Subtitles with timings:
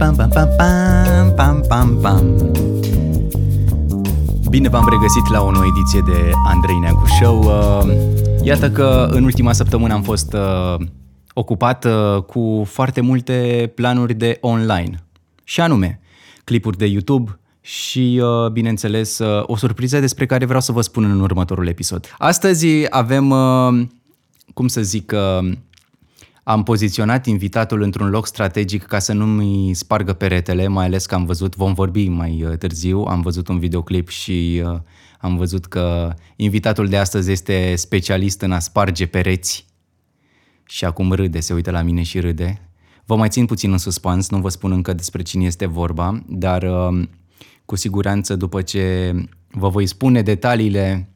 [0.00, 2.52] pam, pam, pam, pam, pam, pam, pam.
[4.50, 7.38] Bine v-am regăsit la o nouă ediție de Andrei Neagu Show.
[7.38, 7.92] Uh,
[8.42, 10.86] Iată că în ultima săptămână am fost uh,
[11.34, 15.04] ocupat uh, cu foarte multe planuri de online.
[15.44, 16.00] Și anume,
[16.44, 21.04] clipuri de YouTube, și, uh, bineînțeles, uh, o surpriză despre care vreau să vă spun
[21.04, 22.14] în următorul episod.
[22.18, 23.86] Astăzi avem, uh,
[24.54, 25.14] cum să zic,
[26.50, 31.14] am poziționat invitatul într-un loc strategic ca să nu mi spargă peretele, mai ales că
[31.14, 34.64] am văzut, vom vorbi mai târziu, am văzut un videoclip și
[35.20, 39.66] am văzut că invitatul de astăzi este specialist în a sparge pereți
[40.64, 42.70] și acum râde, se uită la mine și râde.
[43.04, 46.66] Vă mai țin puțin în suspans, nu vă spun încă despre cine este vorba, dar
[47.64, 49.14] cu siguranță după ce
[49.50, 51.12] vă voi spune detaliile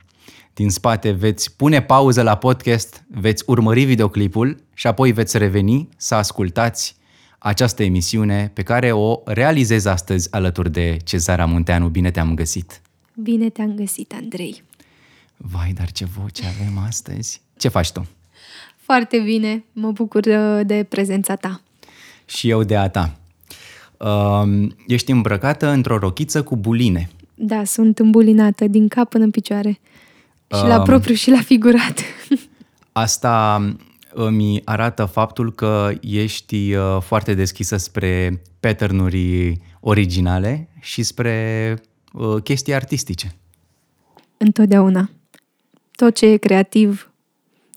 [0.55, 6.15] din spate, veți pune pauză la podcast, veți urmări videoclipul și apoi veți reveni să
[6.15, 6.97] ascultați
[7.39, 11.89] această emisiune pe care o realizez astăzi alături de Cezara Munteanu.
[11.89, 12.81] Bine te-am găsit!
[13.15, 14.63] Bine te-am găsit, Andrei!
[15.37, 17.41] Vai, dar ce voce avem astăzi!
[17.57, 18.07] Ce faci tu?
[18.77, 21.61] Foarte bine, mă bucur uh, de prezența ta.
[22.25, 23.17] Și eu de a ta.
[23.99, 27.09] Uh, ești îmbrăcată într-o rochiță cu buline.
[27.35, 29.79] Da, sunt îmbulinată din cap până în picioare.
[30.55, 32.01] Uh, și la propriu și la figurat.
[32.93, 33.65] Asta
[34.15, 41.79] îmi arată faptul că ești uh, foarte deschisă spre patternuri originale și spre
[42.13, 43.35] uh, chestii artistice.
[44.37, 45.11] Întotdeauna.
[45.91, 47.13] Tot ce e creativ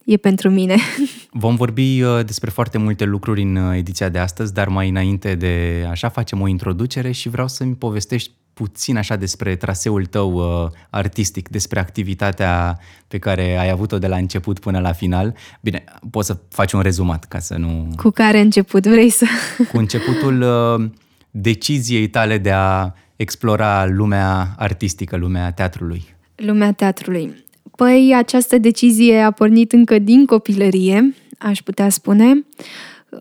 [0.06, 0.76] e pentru mine.
[1.32, 5.36] Vom vorbi uh, despre foarte multe lucruri în uh, ediția de astăzi, dar mai înainte
[5.36, 10.70] de așa facem o introducere și vreau să-mi povestești puțin așa despre traseul tău uh,
[10.90, 15.36] artistic, despre activitatea pe care ai avut-o de la început până la final.
[15.62, 17.88] Bine, poți să faci un rezumat ca să nu...
[17.96, 19.26] Cu care început vrei să...
[19.72, 20.90] Cu începutul uh,
[21.32, 26.16] deciziei tale de a explora lumea artistică, lumea teatrului.
[26.36, 27.46] Lumea teatrului.
[27.76, 32.46] Păi această decizie a pornit încă din copilărie, aș putea spune.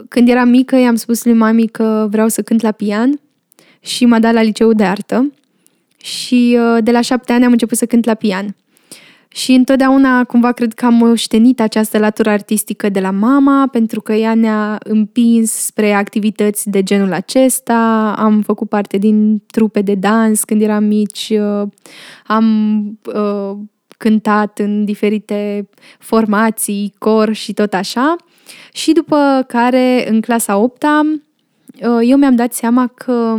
[0.09, 3.21] Când eram mică, i-am spus lui mami că vreau să cânt la pian
[3.87, 5.33] și m-a dat la liceu de artă.
[5.97, 8.55] Și uh, de la șapte ani am început să cânt la pian.
[9.37, 14.13] Și întotdeauna cumva cred că am moștenit această latură artistică de la mama, pentru că
[14.13, 18.15] ea ne-a împins spre activități de genul acesta.
[18.19, 21.69] Am făcut parte din trupe de dans când eram mici, uh,
[22.27, 22.79] am
[23.15, 23.57] uh,
[23.97, 25.69] cântat în diferite
[25.99, 28.17] formații, cor și tot așa.
[28.73, 33.37] Și după care, în clasa 8 uh, eu mi-am dat seama că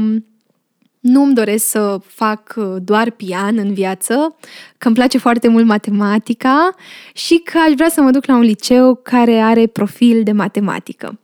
[0.99, 4.35] nu îmi doresc să fac uh, doar pian în viață,
[4.77, 6.75] că îmi place foarte mult matematica
[7.13, 11.19] și că aș vrea să mă duc la un liceu care are profil de matematică.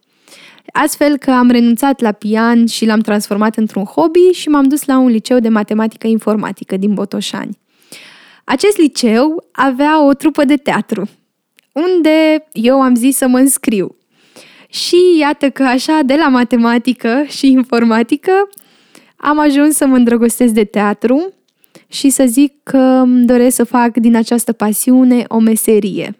[0.74, 4.98] Astfel că am renunțat la pian și l-am transformat într-un hobby și m-am dus la
[4.98, 7.60] un liceu de matematică informatică din Botoșani.
[8.44, 11.10] Acest liceu avea o trupă de teatru,
[11.72, 13.96] unde eu am zis să mă înscriu.
[14.70, 18.50] Și iată că așa, de la matematică și informatică,
[19.26, 21.34] am ajuns să mă îndrăgostesc de teatru
[21.88, 26.18] și să zic că îmi doresc să fac din această pasiune o meserie.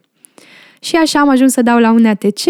[0.82, 2.42] Și așa am ajuns să dau la un ATC,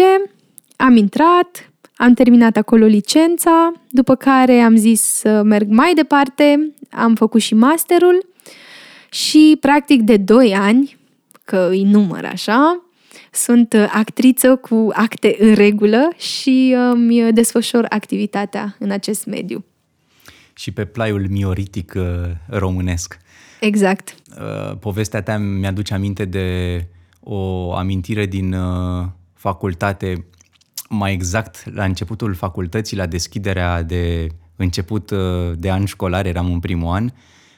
[0.76, 7.14] am intrat, am terminat acolo licența, după care am zis să merg mai departe, am
[7.14, 8.26] făcut și masterul
[9.10, 10.96] și practic de 2 ani,
[11.44, 12.84] că îi număr așa,
[13.32, 19.64] sunt actriță cu acte în regulă și îmi desfășor activitatea în acest mediu.
[20.54, 22.04] Și pe plaiul mioritic uh,
[22.46, 23.18] românesc.
[23.60, 24.14] Exact.
[24.40, 26.86] Uh, povestea ta mi-aduce aminte de
[27.20, 30.26] o amintire din uh, facultate,
[30.88, 34.26] mai exact la începutul facultății, la deschiderea de
[34.56, 35.12] început
[35.56, 37.10] de an școlar, eram în primul an,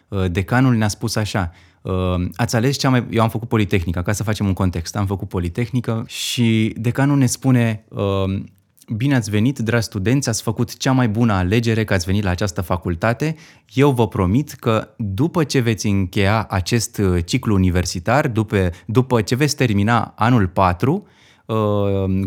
[0.08, 1.52] Uh, decanul ne-a spus așa,
[1.82, 3.06] uh, ați ales cea mai...
[3.10, 4.96] Eu am făcut Politehnică, ca să facem un context.
[4.96, 8.42] Am făcut Politehnică și decanul ne spune uh,
[8.94, 12.30] Bine ați venit, dragi studenți, ați făcut cea mai bună alegere că ați venit la
[12.30, 13.36] această facultate.
[13.72, 19.56] Eu vă promit că după ce veți încheia acest ciclu universitar, după, după ce veți
[19.56, 21.06] termina anul 4,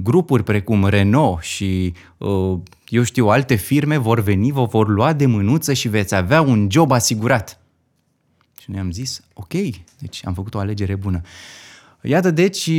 [0.02, 1.94] grupuri precum Renault și
[2.88, 6.68] eu știu alte firme vor veni, vă vor lua de mânuță și veți avea un
[6.72, 7.60] job asigurat.
[8.62, 9.54] Și noi am zis, ok,
[10.00, 11.22] deci am făcut o alegere bună.
[12.02, 12.70] Iată, deci,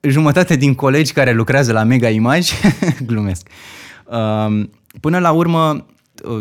[0.00, 2.52] jumătate din colegi care lucrează la Mega Image,
[3.06, 3.48] glumesc,
[4.04, 5.86] um, până la urmă,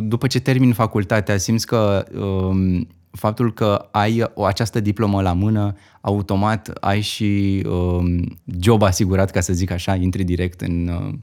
[0.02, 5.76] după ce termin facultatea, simți că um, faptul că ai o această diplomă la mână,
[6.02, 11.14] automat ai și um, job asigurat, ca să zic așa, intri direct în, uh,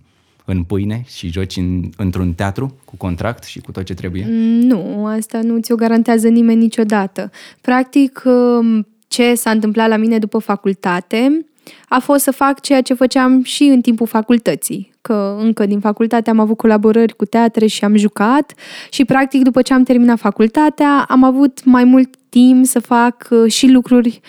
[0.44, 4.26] în pâine și joci în, într-un teatru cu contract și cu tot ce trebuie?
[4.62, 7.30] Nu, asta nu ți-o garantează nimeni niciodată.
[7.60, 11.46] Practic, um, ce s-a întâmplat la mine după facultate
[11.88, 14.92] a fost să fac ceea ce făceam și în timpul facultății.
[15.00, 18.54] Că încă din facultate am avut colaborări cu teatre și am jucat
[18.90, 23.52] și practic după ce am terminat facultatea am avut mai mult timp să fac uh,
[23.52, 24.20] și lucruri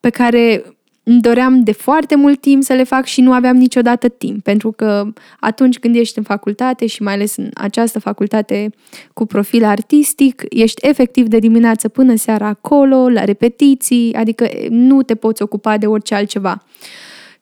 [0.00, 0.64] pe care
[1.04, 4.72] îmi doream de foarte mult timp să le fac și nu aveam niciodată timp, pentru
[4.72, 8.70] că atunci când ești în facultate și mai ales în această facultate
[9.12, 15.14] cu profil artistic, ești efectiv de dimineață până seara acolo, la repetiții, adică nu te
[15.14, 16.62] poți ocupa de orice altceva.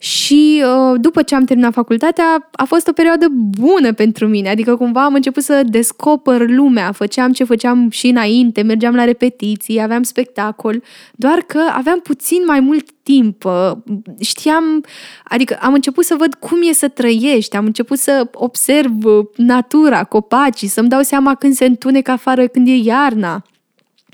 [0.03, 3.27] Și uh, după ce am terminat facultatea, a fost o perioadă
[3.59, 4.49] bună pentru mine.
[4.49, 9.81] Adică cumva am început să descoper lumea, făceam ce făceam și înainte, mergeam la repetiții,
[9.81, 10.83] aveam spectacol,
[11.13, 13.45] doar că aveam puțin mai mult timp.
[13.45, 13.71] Uh,
[14.21, 14.85] știam,
[15.25, 20.05] adică am început să văd cum e să trăiești, am început să observ uh, natura,
[20.05, 23.45] copacii, să-mi dau seama când se întunecă afară, când e iarna.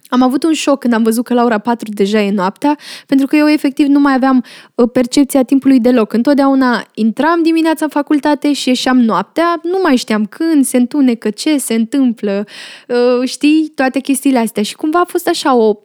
[0.08, 3.26] Am avut un șoc când am văzut că la ora 4 deja e noaptea, pentru
[3.26, 4.44] că eu efectiv nu mai aveam
[4.74, 6.12] uh, percepția timpului deloc.
[6.12, 11.58] Întotdeauna intram dimineața în facultate și ieșeam noaptea, nu mai știam când, se întunecă, ce
[11.58, 12.44] se întâmplă,
[12.88, 14.62] uh, știi, toate chestiile astea.
[14.62, 15.76] Și cumva a fost așa o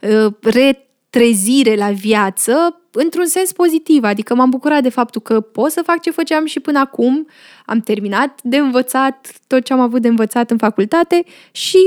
[0.00, 5.82] uh, retrezire la viață, într-un sens pozitiv, adică m-am bucurat de faptul că pot să
[5.84, 7.26] fac ce făceam și până acum,
[7.66, 11.78] am terminat de învățat tot ce am avut de învățat în facultate și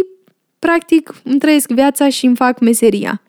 [0.66, 3.22] practic îmi trăiesc viața și îmi fac meseria.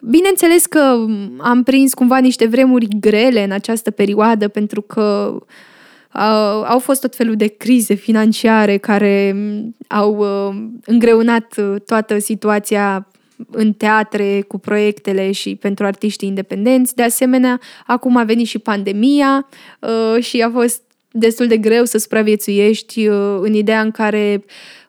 [0.00, 1.06] Bineînțeles că
[1.38, 5.36] am prins cumva niște vremuri grele în această perioadă pentru că
[6.14, 9.36] uh, au fost tot felul de crize financiare care
[9.88, 11.54] au uh, îngreunat
[11.86, 13.08] toată situația
[13.50, 16.94] în teatre, cu proiectele și pentru artiștii independenți.
[16.94, 19.46] De asemenea, acum a venit și pandemia
[19.80, 20.82] uh, și a fost
[21.16, 24.44] destul de greu să supraviețuiești uh, în ideea în care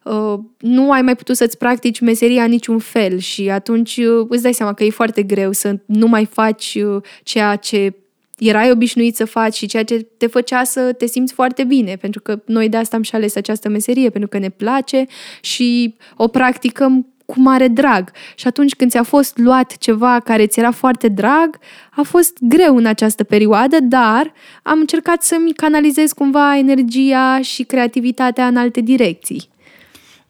[0.05, 4.41] Uh, nu ai mai putut să-ți practici meseria în niciun fel și atunci uh, îți
[4.41, 7.93] dai seama că e foarte greu să nu mai faci uh, ceea ce
[8.37, 12.21] erai obișnuit să faci și ceea ce te făcea să te simți foarte bine, pentru
[12.21, 15.05] că noi de asta am și ales această meserie, pentru că ne place
[15.41, 18.11] și o practicăm cu mare drag.
[18.35, 21.59] Și atunci când ți-a fost luat ceva care ți era foarte drag,
[21.91, 24.33] a fost greu în această perioadă, dar
[24.63, 29.49] am încercat să-mi canalizez cumva energia și creativitatea în alte direcții.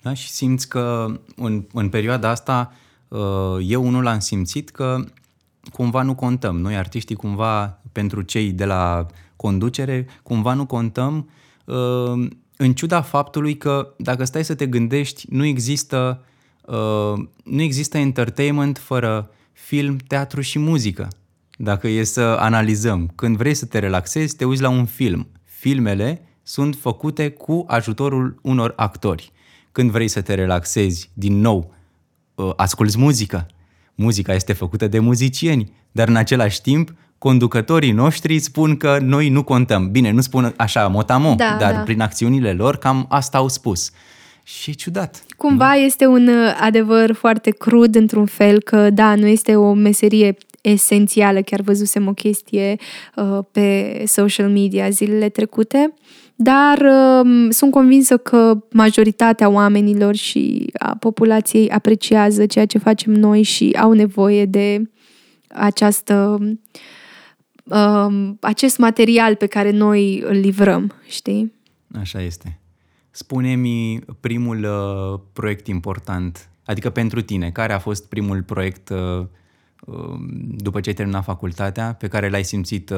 [0.01, 0.13] Da?
[0.13, 1.05] Și simți că
[1.35, 2.73] în, în perioada asta
[3.07, 3.19] uh,
[3.67, 5.03] eu unul am simțit că
[5.73, 6.57] cumva nu contăm.
[6.57, 9.05] Noi artiștii cumva pentru cei de la
[9.35, 11.29] conducere cumva nu contăm
[11.65, 12.27] uh,
[12.57, 16.33] în ciuda faptului că dacă stai să te gândești nu există uh,
[17.43, 21.07] nu există entertainment fără film, teatru și muzică.
[21.57, 25.27] Dacă e să analizăm, când vrei să te relaxezi, te uiți la un film.
[25.43, 29.31] Filmele sunt făcute cu ajutorul unor actori.
[29.71, 31.73] Când vrei să te relaxezi, din nou,
[32.35, 33.47] uh, asculți muzică.
[33.95, 39.43] Muzica este făcută de muzicieni, dar în același timp, conducătorii noștri spun că noi nu
[39.43, 39.91] contăm.
[39.91, 41.79] Bine, nu spun așa motamo, da, dar da.
[41.79, 43.91] prin acțiunile lor cam asta au spus.
[44.47, 45.25] Și e ciudat.
[45.37, 45.79] Cumva nu?
[45.79, 51.41] este un uh, adevăr foarte crud într-un fel că, da, nu este o meserie esențială.
[51.41, 52.75] Chiar văzusem o chestie
[53.15, 55.93] uh, pe social media zilele trecute
[56.35, 63.41] dar uh, sunt convinsă că majoritatea oamenilor și a populației apreciază ceea ce facem noi
[63.41, 64.89] și au nevoie de
[65.47, 66.37] această,
[67.63, 71.53] uh, acest material pe care noi îl livrăm, știi?
[71.99, 72.59] Așa este.
[73.15, 79.25] Spune-mi primul uh, proiect important, adică pentru tine, care a fost primul proiect uh,
[79.85, 82.89] Um, după ce ai terminat facultatea, pe care l-ai simțit?
[82.89, 82.97] Uh...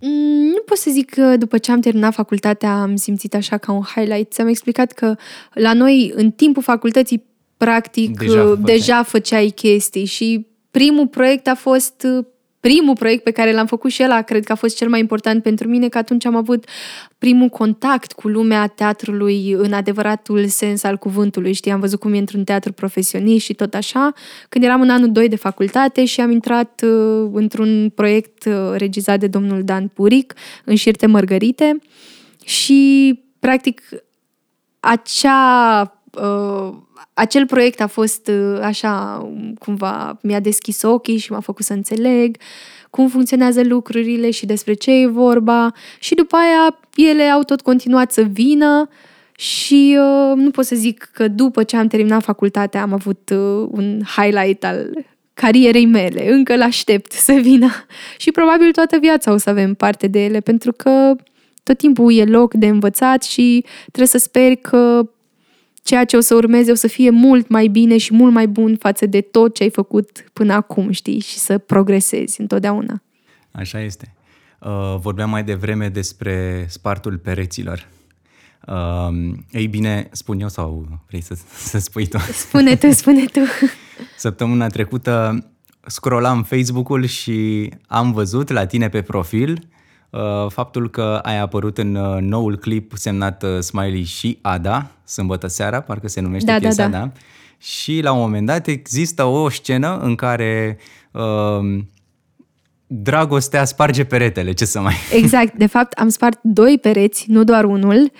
[0.00, 3.72] Mm, nu pot să zic că după ce am terminat facultatea am simțit așa ca
[3.72, 4.32] un highlight.
[4.32, 5.14] Ți-am explicat că
[5.54, 7.24] la noi, în timpul facultății,
[7.56, 8.76] practic, deja, uh, făceai.
[8.76, 12.24] deja făceai chestii și primul proiect a fost uh,
[12.62, 15.42] primul proiect pe care l-am făcut și ăla, cred că a fost cel mai important
[15.42, 16.64] pentru mine, că atunci am avut
[17.18, 21.52] primul contact cu lumea teatrului în adevăratul sens al cuvântului.
[21.52, 24.12] Știi, am văzut cum e într-un teatru profesionist și tot așa,
[24.48, 29.18] când eram în anul 2 de facultate și am intrat uh, într-un proiect uh, regizat
[29.18, 31.78] de domnul Dan Puric, în Șirte Mărgărite
[32.44, 33.82] și, practic,
[34.80, 35.80] acea
[36.12, 36.72] uh,
[37.14, 39.26] acel proiect a fost uh, așa,
[39.58, 42.36] cumva, mi-a deschis ochii și m-a făcut să înțeleg
[42.90, 48.12] cum funcționează lucrurile și despre ce e vorba și după aia ele au tot continuat
[48.12, 48.88] să vină
[49.36, 53.68] și uh, nu pot să zic că după ce am terminat facultatea am avut uh,
[53.70, 55.04] un highlight al
[55.34, 56.32] carierei mele.
[56.32, 57.70] Încă l-aștept să vină
[58.22, 61.16] și probabil toată viața o să avem parte de ele pentru că
[61.62, 65.08] tot timpul e loc de învățat și trebuie să speri că
[65.82, 68.76] ceea ce o să urmeze o să fie mult mai bine și mult mai bun
[68.76, 71.20] față de tot ce ai făcut până acum, știi?
[71.20, 73.02] Și să progresezi întotdeauna.
[73.52, 74.14] Așa este.
[74.60, 77.88] Uh, vorbeam mai devreme despre spartul pereților.
[78.66, 81.36] Uh, ei bine, spun eu sau vrei să,
[81.70, 82.18] să spui tu?
[82.18, 83.40] Spune tu, spune tu.
[84.16, 85.46] Săptămâna trecută
[85.86, 89.71] scrollam Facebook-ul și am văzut la tine pe profil uh,
[90.48, 95.80] faptul că ai apărut în uh, noul clip semnat uh, Smiley și Ada, sâmbătă seara,
[95.80, 96.98] parcă se numește Da, da, piesa, da.
[96.98, 97.10] da?
[97.58, 100.78] Și la un moment dat există o scenă în care
[101.12, 101.82] uh,
[102.86, 104.94] dragostea sparge peretele, ce să mai...
[105.22, 105.54] Exact.
[105.54, 108.10] De fapt, am spart doi pereți, nu doar unul.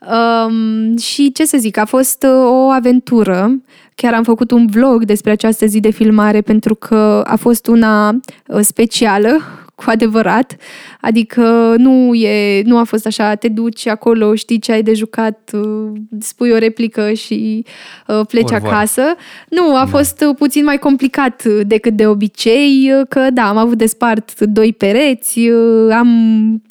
[0.00, 3.50] Um, și ce să zic, a fost uh, o aventură.
[3.94, 8.08] Chiar am făcut un vlog despre această zi de filmare pentru că a fost una
[8.10, 9.38] uh, specială,
[9.84, 10.56] cu adevărat.
[11.00, 15.50] Adică nu, e, nu a fost așa, te duci acolo, știi ce ai de jucat,
[15.52, 17.64] uh, spui o replică și
[18.06, 18.72] uh, pleci Orvoar.
[18.72, 19.02] acasă.
[19.48, 23.56] Nu, a fost uh, puțin mai complicat uh, decât de obicei, uh, că da, am
[23.56, 26.08] avut de spart doi pereți, uh, am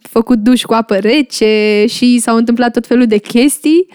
[0.01, 3.87] făcut duș cu apă rece și s-au întâmplat tot felul de chestii.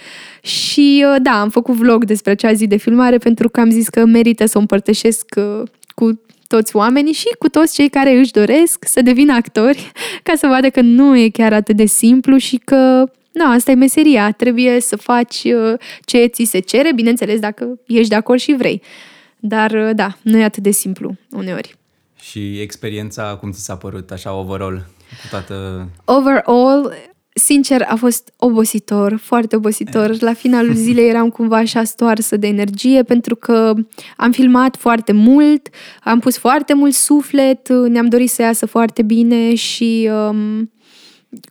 [0.42, 3.88] Și uh, da, am făcut vlog despre acea zi de filmare pentru că am zis
[3.88, 5.62] că merită să o împărtășesc uh,
[5.94, 10.46] cu toți oamenii și cu toți cei care își doresc să devină actori, ca să
[10.46, 14.80] vadă că nu e chiar atât de simplu și că nu, asta e meseria, trebuie
[14.80, 18.82] să faci uh, ce ți se cere, bineînțeles dacă ești de acord și vrei.
[19.38, 21.76] Dar uh, da, nu e atât de simplu uneori.
[22.20, 24.86] Și experiența, cum ți s-a părut așa overall,
[25.22, 25.88] cu toată...
[26.04, 26.94] Overall,
[27.34, 30.20] sincer, a fost obositor, foarte obositor.
[30.20, 33.74] La finalul zilei eram cumva așa stoarsă de energie pentru că
[34.16, 35.68] am filmat foarte mult,
[36.02, 40.70] am pus foarte mult suflet, ne-am dorit să iasă foarte bine și um,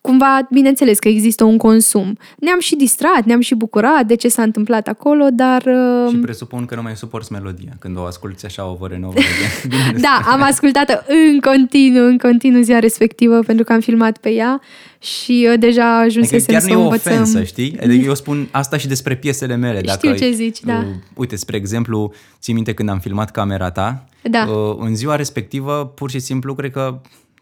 [0.01, 2.17] cumva, bineînțeles că există un consum.
[2.37, 5.61] Ne-am și distrat, ne-am și bucurat de ce s-a întâmplat acolo, dar...
[5.61, 9.23] Și Um, presupun că nu mai suporți melodia când o asculti așa over and over
[9.23, 9.87] again.
[9.87, 14.29] Bine, da, am ascultat-o în continuu, în continuu ziua respectivă pentru că am filmat pe
[14.29, 14.61] ea
[14.99, 17.13] și uh, deja Adică ajunsesem chiar să nu e o o învățăm.
[17.13, 17.77] ofensă, știi?
[17.83, 19.81] Adică eu spun asta și despre piesele mele.
[19.87, 20.77] Știu ce zici, da.
[20.77, 20.85] Uh,
[21.15, 24.05] uite, spre exemplu, ții minte când am filmat camera ta?
[24.21, 24.45] Da.
[24.47, 27.01] Uh, în ziua respectivă, pur și simplu, cred că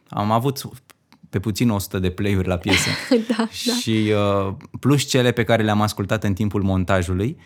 [0.09, 0.61] am avut
[1.31, 2.89] pe puțin 100 de play-uri la piesă.
[3.27, 3.73] Da, da.
[3.81, 4.13] Și
[4.47, 7.37] uh, plus cele pe care le-am ascultat în timpul montajului.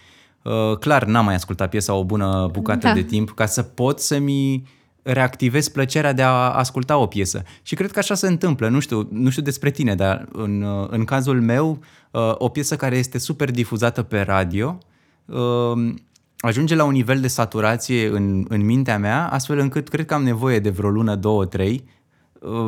[0.41, 2.93] Uh, clar, n-am mai ascultat piesa o bună bucată Da.
[2.93, 4.67] de timp ca să pot să-mi
[5.01, 7.43] reactivez plăcerea de a asculta o piesă.
[7.61, 8.69] Și cred că așa se întâmplă.
[8.69, 11.79] Nu știu, nu știu despre tine, dar în, uh, în cazul meu,
[12.11, 14.77] uh, o piesă care este super difuzată pe radio
[15.25, 15.93] uh,
[16.37, 20.23] ajunge la un nivel de saturație în, în mintea mea, astfel încât cred că am
[20.23, 21.94] nevoie de vreo lună, două, trei uh,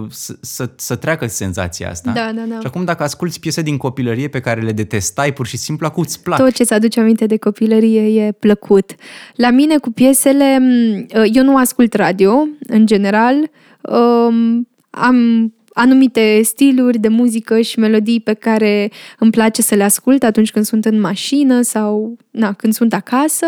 [0.09, 2.11] să, să, să treacă senzația asta.
[2.11, 2.59] Da, da, da.
[2.59, 6.03] Și acum dacă asculti piese din copilărie pe care le detestai, pur și simplu acum
[6.05, 6.39] îți plac.
[6.39, 8.95] Tot ce-ți aduce aminte de copilărie e plăcut.
[9.35, 13.35] La mine cu piesele, m, eu nu ascult radio, în general.
[13.81, 20.23] Um, Am anumite stiluri de muzică și melodii pe care îmi place să le ascult
[20.23, 23.45] atunci când sunt în mașină sau na, când sunt acasă,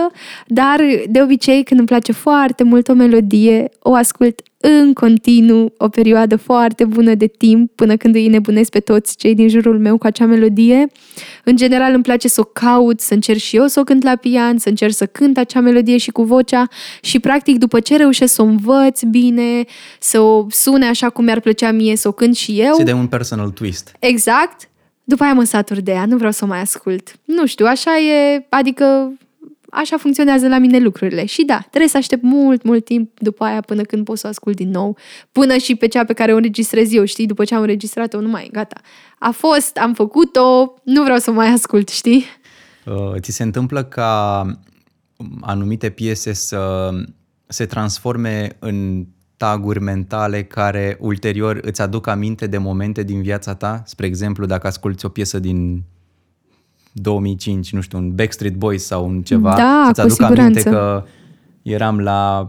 [0.48, 5.90] dar de obicei când îmi place foarte mult o melodie, o ascult în continuu o
[5.90, 9.98] perioadă foarte bună de timp până când îi nebunesc pe toți cei din jurul meu
[9.98, 10.88] cu acea melodie.
[11.44, 14.16] În general îmi place să o caut, să încerc și eu să o cânt la
[14.16, 16.68] pian, să încerc să cânt acea melodie și cu vocea
[17.02, 19.66] și practic după ce reușesc să o învăț bine,
[20.00, 22.74] să o sune așa cum mi-ar plăcea mie să o cânt și eu.
[22.74, 23.96] Să dai un personal twist.
[24.00, 24.70] Exact.
[25.04, 27.16] După aia mă satur de ea, nu vreau să o mai ascult.
[27.26, 29.14] Nu știu, așa e, adică
[29.72, 31.26] așa funcționează la mine lucrurile.
[31.26, 34.30] Și da, trebuie să aștept mult, mult timp după aia până când pot să o
[34.30, 34.98] ascult din nou.
[35.32, 37.26] Până și pe cea pe care o înregistrez eu, știi?
[37.26, 38.82] După ce am înregistrat-o, nu mai e, gata.
[39.20, 42.24] A fost, am făcut-o, nu vreau să o mai ascult, știi?
[42.86, 44.46] Uh, ți se întâmplă ca
[45.42, 46.90] anumite piese să
[47.48, 49.06] se transforme în
[49.38, 53.84] taguri mentale care ulterior îți aduc aminte de momente din viața ta?
[53.86, 55.84] Spre exemplu, dacă asculti o piesă din
[56.94, 61.04] 2005, nu știu, un Backstreet Boys sau un ceva, Da, să-ți cu aduc aminte siguranță.
[61.04, 61.06] că
[61.62, 62.48] eram la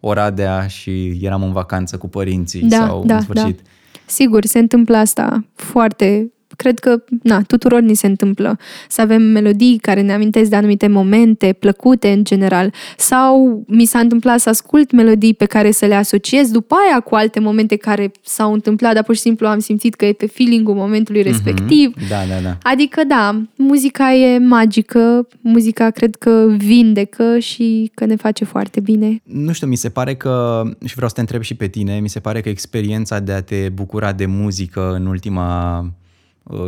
[0.00, 3.56] Oradea și eram în vacanță cu părinții Da, sau da, în sfârșit.
[3.62, 3.68] da.
[4.06, 6.32] Sigur, se întâmplă asta foarte...
[6.56, 10.86] Cred că, na, tuturor ni se întâmplă să avem melodii care ne amintesc de anumite
[10.86, 15.94] momente plăcute în general sau mi s-a întâmplat să ascult melodii pe care să le
[15.94, 19.94] asociez după aia cu alte momente care s-au întâmplat, dar pur și simplu am simțit
[19.94, 21.94] că e pe feeling-ul momentului respectiv.
[22.08, 22.58] Da, da, da.
[22.62, 29.22] Adică, da, muzica e magică, muzica cred că vindecă și că ne face foarte bine.
[29.22, 32.08] Nu știu, mi se pare că, și vreau să te întreb și pe tine, mi
[32.08, 35.86] se pare că experiența de a te bucura de muzică în ultima uh,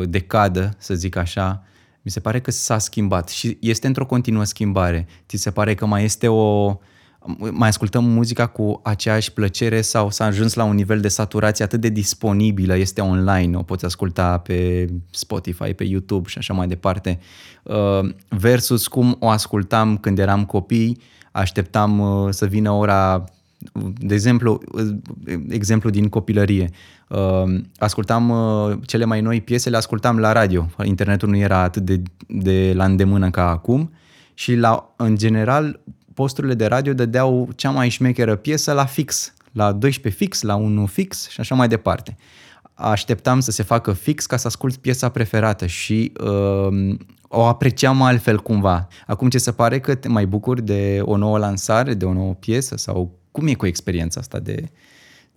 [0.04, 1.64] decadă, să zic așa,
[2.04, 5.07] mi se pare că s-a schimbat și este într-o continuă schimbare.
[5.28, 6.76] Ți se pare că mai este o...
[7.52, 11.81] mai ascultăm muzica cu aceeași plăcere sau s-a ajuns la un nivel de saturație atât
[11.81, 17.19] de disponibilă, este online, o poți asculta pe Spotify, pe YouTube și așa mai departe,
[17.62, 21.00] uh, versus cum o ascultam când eram copii,
[21.33, 23.25] așteptam uh, să vină ora
[23.99, 24.61] de exemplu,
[25.49, 26.71] exemplu din copilărie.
[27.09, 30.68] Uh, ascultam uh, cele mai noi piese, le ascultam la radio.
[30.85, 33.92] Internetul nu era atât de, de la îndemână ca acum
[34.35, 35.80] și la, în general
[36.14, 40.87] posturile de radio dădeau cea mai șmecheră piesă la fix, la 12 fix, la 1
[40.87, 42.16] fix și așa mai departe.
[42.75, 46.97] Așteptam să se facă fix ca să ascult piesa preferată și uh,
[47.28, 48.88] o apreciam altfel cumva.
[49.06, 52.35] Acum ce se pare că te mai bucuri de o nouă lansare, de o nouă
[52.35, 54.64] piesă sau cum e cu experiența asta de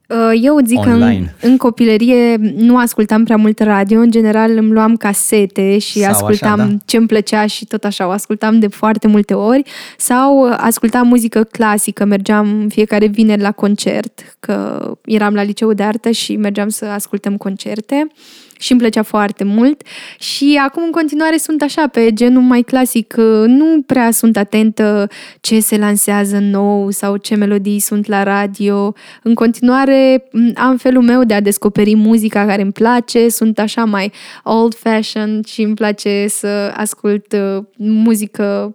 [0.07, 1.33] uh, eu zic online.
[1.39, 5.99] că în, în copilărie nu ascultam prea mult radio, în general îmi luam casete și
[5.99, 6.77] sau ascultam așa, da?
[6.85, 9.63] ce îmi plăcea și tot așa, o ascultam de foarte multe ori
[9.97, 16.11] sau ascultam muzică clasică, mergeam fiecare vineri la concert, că eram la liceu de artă
[16.11, 18.07] și mergeam să ascultăm concerte.
[18.07, 19.81] Uh, și îmi plăcea foarte mult.
[20.19, 23.13] Și acum în continuare sunt așa pe genul mai clasic,
[23.45, 25.09] nu prea sunt atentă
[25.41, 28.93] ce se lansează nou sau ce melodii sunt la radio.
[29.23, 34.11] În continuare am felul meu de a descoperi muzica care îmi place, sunt așa mai
[34.43, 38.73] old-fashioned și îmi place să ascult uh, muzică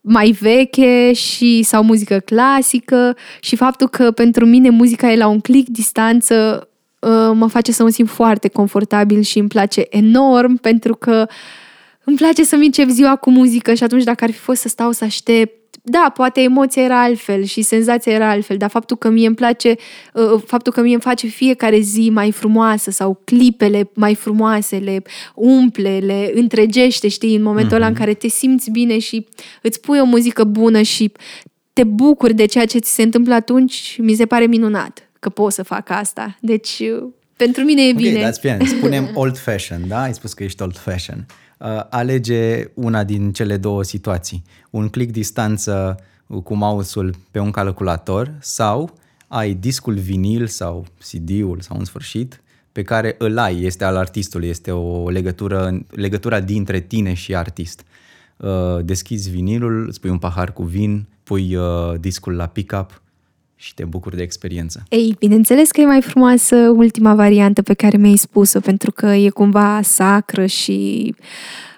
[0.00, 3.16] mai veche și sau muzică clasică.
[3.40, 6.73] Și faptul că pentru mine muzica e la un click distanță Uh,
[7.34, 11.26] mă face să mă simt foarte confortabil și îmi place enorm pentru că
[12.04, 14.92] îmi place să-mi încep ziua cu muzică și atunci dacă ar fi fost să stau
[14.92, 19.26] să aștept da, poate emoția era altfel și senzația era altfel, dar faptul că mie
[19.26, 19.76] îmi place,
[20.12, 25.02] uh, faptul că mie îmi face fiecare zi mai frumoasă sau clipele mai frumoase, le
[25.34, 27.76] umple, le întregește, știi, în momentul mm-hmm.
[27.76, 28.00] ăla în mhm.
[28.00, 29.26] care te simți bine și
[29.62, 31.12] îți pui o muzică bună și
[31.72, 35.52] te bucuri de ceea ce ți se întâmplă atunci, mi se pare minunat că pot
[35.52, 36.36] să fac asta.
[36.40, 36.82] Deci,
[37.36, 38.20] pentru mine e bine.
[38.20, 38.64] Ok, that's fine.
[38.64, 40.02] Spunem old fashion, da?
[40.02, 41.26] Ai spus că ești old fashion.
[41.58, 44.42] Uh, alege una din cele două situații.
[44.70, 45.98] Un click distanță
[46.42, 52.40] cu mouse-ul pe un calculator sau ai discul vinil sau CD-ul sau în sfârșit
[52.72, 57.84] pe care îl ai, este al artistului, este o legătură, legătura dintre tine și artist.
[58.36, 63.02] Uh, deschizi vinilul, îți pui un pahar cu vin, pui uh, discul la pick-up
[63.64, 64.82] și te bucuri de experiență.
[64.88, 69.28] Ei, bineînțeles că e mai frumoasă ultima variantă pe care mi-ai spus-o, pentru că e
[69.28, 71.14] cumva sacră și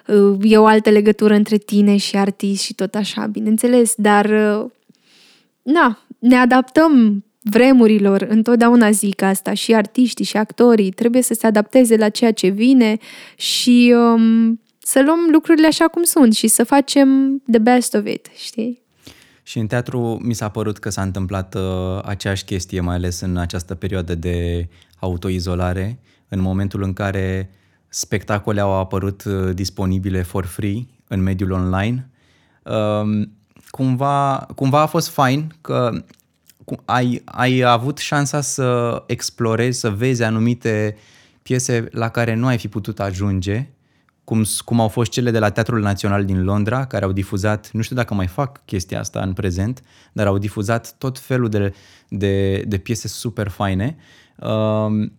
[0.07, 4.69] uh, e o altă legătură între tine și artist și tot așa, bineînțeles, dar uh,
[5.61, 11.95] na, ne adaptăm vremurilor, întotdeauna zic asta, și artiștii și actorii trebuie să se adapteze
[11.95, 12.97] la ceea ce vine
[13.35, 18.27] și um, să luăm lucrurile așa cum sunt și să facem the best of it,
[18.35, 18.85] știi?
[19.47, 23.37] Și în teatru mi s-a părut că s-a întâmplat uh, aceeași chestie, mai ales în
[23.37, 24.67] această perioadă de
[24.99, 27.49] autoizolare, în momentul în care
[27.89, 32.09] spectacole au apărut uh, disponibile for free în mediul online.
[32.63, 33.27] Uh,
[33.69, 36.03] cumva, cumva a fost fain că
[36.85, 40.97] ai, ai avut șansa să explorezi, să vezi anumite
[41.41, 43.69] piese la care nu ai fi putut ajunge
[44.27, 47.81] cum, cum au fost cele de la Teatrul Național din Londra, care au difuzat, nu
[47.81, 49.81] știu dacă mai fac chestia asta în prezent,
[50.13, 51.73] dar au difuzat tot felul de,
[52.09, 53.97] de, de piese super faine.
[54.39, 55.09] Uh,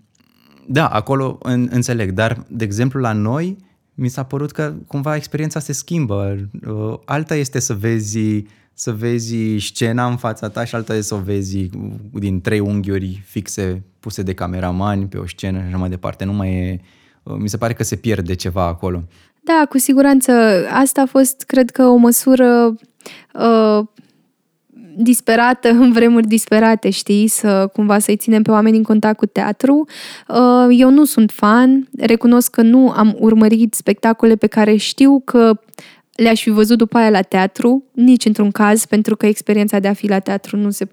[0.66, 3.56] da, acolo în, înțeleg, dar, de exemplu, la noi,
[3.94, 6.36] mi s-a părut că cumva experiența se schimbă.
[6.66, 11.14] Uh, alta este să vezi, să vezi scena în fața ta și alta este să
[11.14, 11.68] o vezi
[12.12, 16.24] din trei unghiuri fixe puse de cameramani pe o scenă și așa mai departe.
[16.24, 16.97] Nu mai e Uh,
[17.38, 19.02] mi se pare că se pierde ceva acolo.
[19.40, 20.32] Da, cu siguranță.
[20.72, 22.74] Asta a fost, cred că, o măsură
[23.34, 23.86] uh,
[24.96, 29.84] disperată, în vremuri disperate, știi, să cumva să-i ținem pe oameni în contact cu teatru.
[30.28, 35.60] Uh, eu nu sunt fan, recunosc că nu am urmărit spectacole pe care știu că
[36.14, 39.92] le-aș fi văzut după aia la teatru, nici într-un caz, pentru că experiența de a
[39.92, 40.88] fi la teatru nu se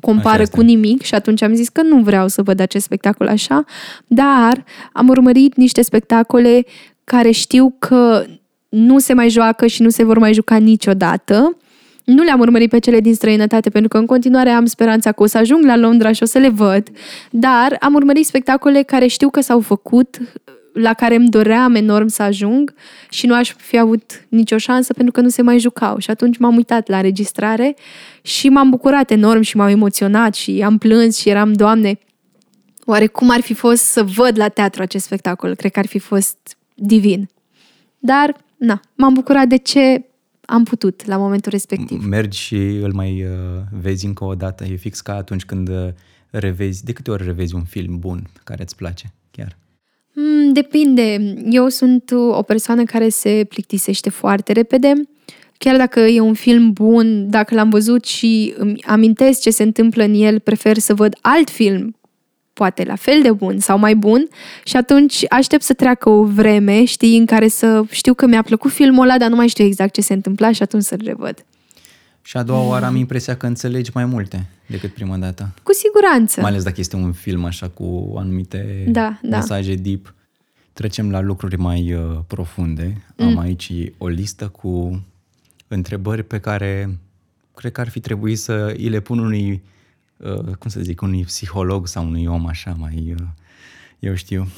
[0.00, 3.64] compară cu nimic și atunci am zis că nu vreau să văd acest spectacol așa,
[4.06, 6.64] dar am urmărit niște spectacole
[7.04, 8.24] care știu că
[8.68, 11.56] nu se mai joacă și nu se vor mai juca niciodată.
[12.04, 15.26] Nu le-am urmărit pe cele din străinătate pentru că în continuare am speranța că o
[15.26, 16.88] să ajung la Londra și o să le văd,
[17.30, 20.18] dar am urmărit spectacole care știu că s-au făcut
[20.76, 22.74] la care îmi doream enorm să ajung
[23.10, 25.98] și nu aș fi avut nicio șansă pentru că nu se mai jucau.
[25.98, 27.76] Și atunci m-am uitat la înregistrare
[28.22, 31.98] și m-am bucurat enorm și m-am emoționat și am plâns și eram, Doamne,
[32.88, 35.54] Oare cum ar fi fost să văd la teatru acest spectacol?
[35.54, 37.28] Cred că ar fi fost divin.
[37.98, 40.04] Dar, na, m-am bucurat de ce
[40.44, 42.04] am putut la momentul respectiv.
[42.04, 43.30] Mergi și îl mai uh,
[43.80, 44.64] vezi încă o dată.
[44.64, 45.88] E fix ca atunci când uh,
[46.30, 46.84] revezi.
[46.84, 49.56] De câte ori revezi un film bun care îți place chiar?
[50.18, 51.34] Mm, depinde.
[51.50, 54.92] Eu sunt o persoană care se plictisește foarte repede.
[55.58, 60.02] Chiar dacă e un film bun, dacă l-am văzut și îmi amintesc ce se întâmplă
[60.02, 61.96] în el, prefer să văd alt film
[62.52, 64.28] poate la fel de bun sau mai bun
[64.64, 68.70] și atunci aștept să treacă o vreme, știi, în care să știu că mi-a plăcut
[68.70, 71.44] filmul ăla, dar nu mai știu exact ce se întâmpla și atunci să-l revăd.
[72.26, 75.54] Și a doua oară am impresia că înțelegi mai multe decât prima dată.
[75.62, 76.40] Cu siguranță.
[76.40, 79.36] Mai ales dacă este un film așa cu anumite da, da.
[79.36, 80.14] mesaje deep.
[80.72, 83.04] Trecem la lucruri mai uh, profunde.
[83.16, 83.26] Mm.
[83.26, 85.04] Am aici o listă cu
[85.68, 86.98] întrebări pe care
[87.54, 89.62] cred că ar fi trebuit să îi le pun unui
[90.16, 93.26] Uh, cum să zic, unui psiholog sau unui om așa mai, uh,
[93.98, 94.48] eu știu.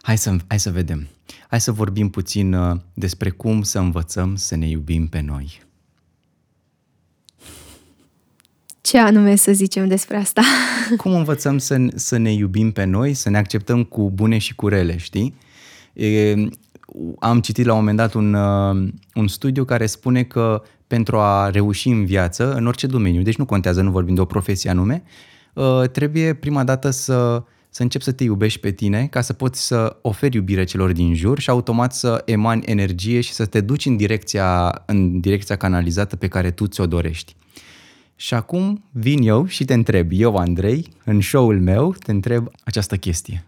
[0.00, 1.06] Hai să, hai să vedem.
[1.48, 5.62] Hai să vorbim puțin uh, despre cum să învățăm să ne iubim pe noi.
[8.86, 10.42] Ce anume să zicem despre asta?
[11.02, 14.68] Cum învățăm să, să ne iubim pe noi, să ne acceptăm cu bune și cu
[14.68, 15.34] rele, știi?
[15.92, 16.34] E,
[17.18, 18.34] am citit la un moment dat un,
[19.14, 23.44] un studiu care spune că pentru a reuși în viață, în orice domeniu, deci nu
[23.44, 25.02] contează, nu vorbim de o profesie anume,
[25.52, 29.66] uh, trebuie prima dată să, să începi să te iubești pe tine ca să poți
[29.66, 33.86] să oferi iubire celor din jur și automat să emani energie și să te duci
[33.86, 37.36] în direcția, în direcția canalizată pe care tu ți-o dorești.
[38.16, 42.96] Și acum vin eu și te întreb, eu, Andrei, în show-ul meu, te întreb această
[42.96, 43.44] chestie.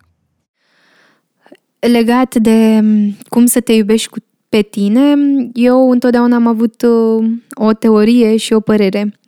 [1.79, 5.15] Legat de mm, cum să te iubești cu pe tine,
[5.53, 9.19] eu întotdeauna am avut uh, o teorie și o părere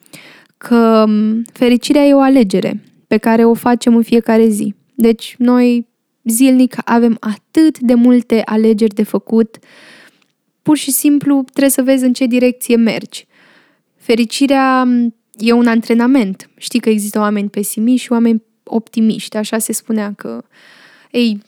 [0.56, 4.74] că um, fericirea e o alegere pe care o facem în fiecare zi.
[4.94, 5.88] Deci noi
[6.22, 9.58] zilnic avem atât de multe alegeri de făcut,
[10.62, 13.26] pur și simplu trebuie să vezi în ce direcție mergi.
[13.96, 16.50] Fericirea um, e un antrenament.
[16.56, 19.36] Știi că există oameni pesimiști și oameni optimiști.
[19.36, 20.44] Așa se spunea că,
[21.10, 21.42] ei,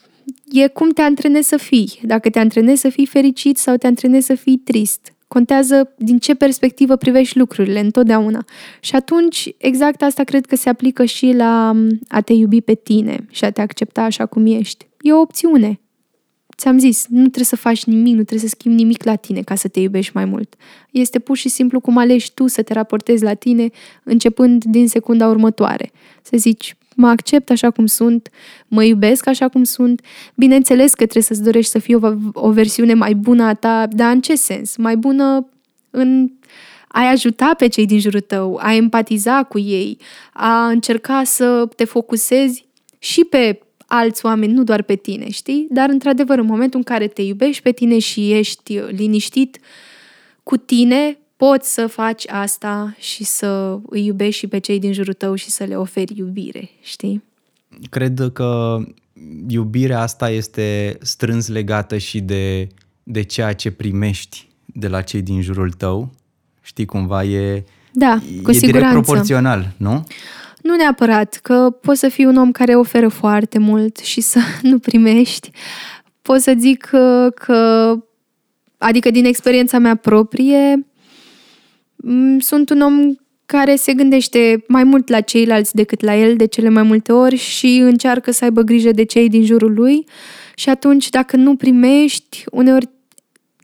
[0.51, 2.01] e cum te antrenezi să fii.
[2.03, 5.13] Dacă te antrenezi să fii fericit sau te antrenezi să fii trist.
[5.29, 8.45] Contează din ce perspectivă privești lucrurile întotdeauna.
[8.81, 11.77] Și atunci, exact asta cred că se aplică și la
[12.09, 14.87] a te iubi pe tine și a te accepta așa cum ești.
[15.01, 15.81] E o opțiune.
[16.57, 19.55] Ți-am zis, nu trebuie să faci nimic, nu trebuie să schimbi nimic la tine ca
[19.55, 20.55] să te iubești mai mult.
[20.91, 23.71] Este pur și simplu cum alegi tu să te raportezi la tine
[24.03, 25.93] începând din secunda următoare.
[26.23, 28.29] Să zici, mă accept așa cum sunt,
[28.69, 30.01] mă iubesc așa cum sunt.
[30.35, 34.13] Bineînțeles că trebuie să-ți dorești să fie o, o versiune mai bună a ta, dar
[34.13, 34.77] în ce sens?
[34.77, 35.49] Mai bună
[35.91, 36.31] în
[36.93, 39.99] ai ajuta pe cei din jurul tău, a empatiza cu ei,
[40.33, 42.67] a încerca să te focusezi
[42.99, 43.61] și pe
[43.95, 45.67] alți oameni, nu doar pe tine, știi?
[45.71, 49.59] Dar, într-adevăr, în momentul în care te iubești pe tine și ești liniștit
[50.43, 55.13] cu tine, poți să faci asta și să îi iubești și pe cei din jurul
[55.13, 57.23] tău și să le oferi iubire, știi?
[57.91, 58.79] Cred că
[59.49, 62.69] iubirea asta este strâns legată și de,
[63.03, 66.13] de ceea ce primești de la cei din jurul tău.
[66.61, 68.67] Știi, cumva e, da, cu e siguranță.
[68.67, 70.05] direct proporțional, nu?
[70.63, 74.79] Nu neapărat, că poți să fii un om care oferă foarte mult și să nu
[74.79, 75.51] primești.
[76.23, 77.95] Pot să zic că, că
[78.79, 80.87] adică din experiența mea proprie,
[82.03, 83.15] Mm, sunt un om
[83.47, 87.37] care se gândește mai mult la ceilalți decât la el de cele mai multe ori
[87.37, 90.07] și încearcă să aibă grijă de cei din jurul lui
[90.55, 92.89] și atunci dacă nu primești, uneori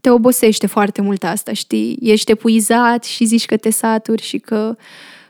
[0.01, 1.99] te obosește foarte mult asta, știi?
[2.03, 4.77] Ești epuizat și zici că te saturi și că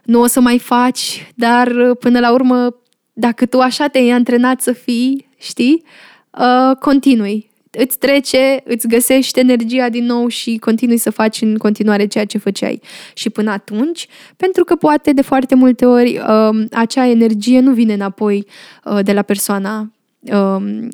[0.09, 2.75] nu o să mai faci, dar până la urmă,
[3.13, 5.83] dacă tu așa te-ai antrenat să fii, știi?
[6.31, 12.07] Uh, continui îți trece, îți găsești energia din nou și continui să faci în continuare
[12.07, 12.81] ceea ce făceai
[13.15, 17.93] și până atunci, pentru că poate de foarte multe ori uh, acea energie nu vine
[17.93, 18.47] înapoi
[18.85, 20.87] uh, de la persoana uh,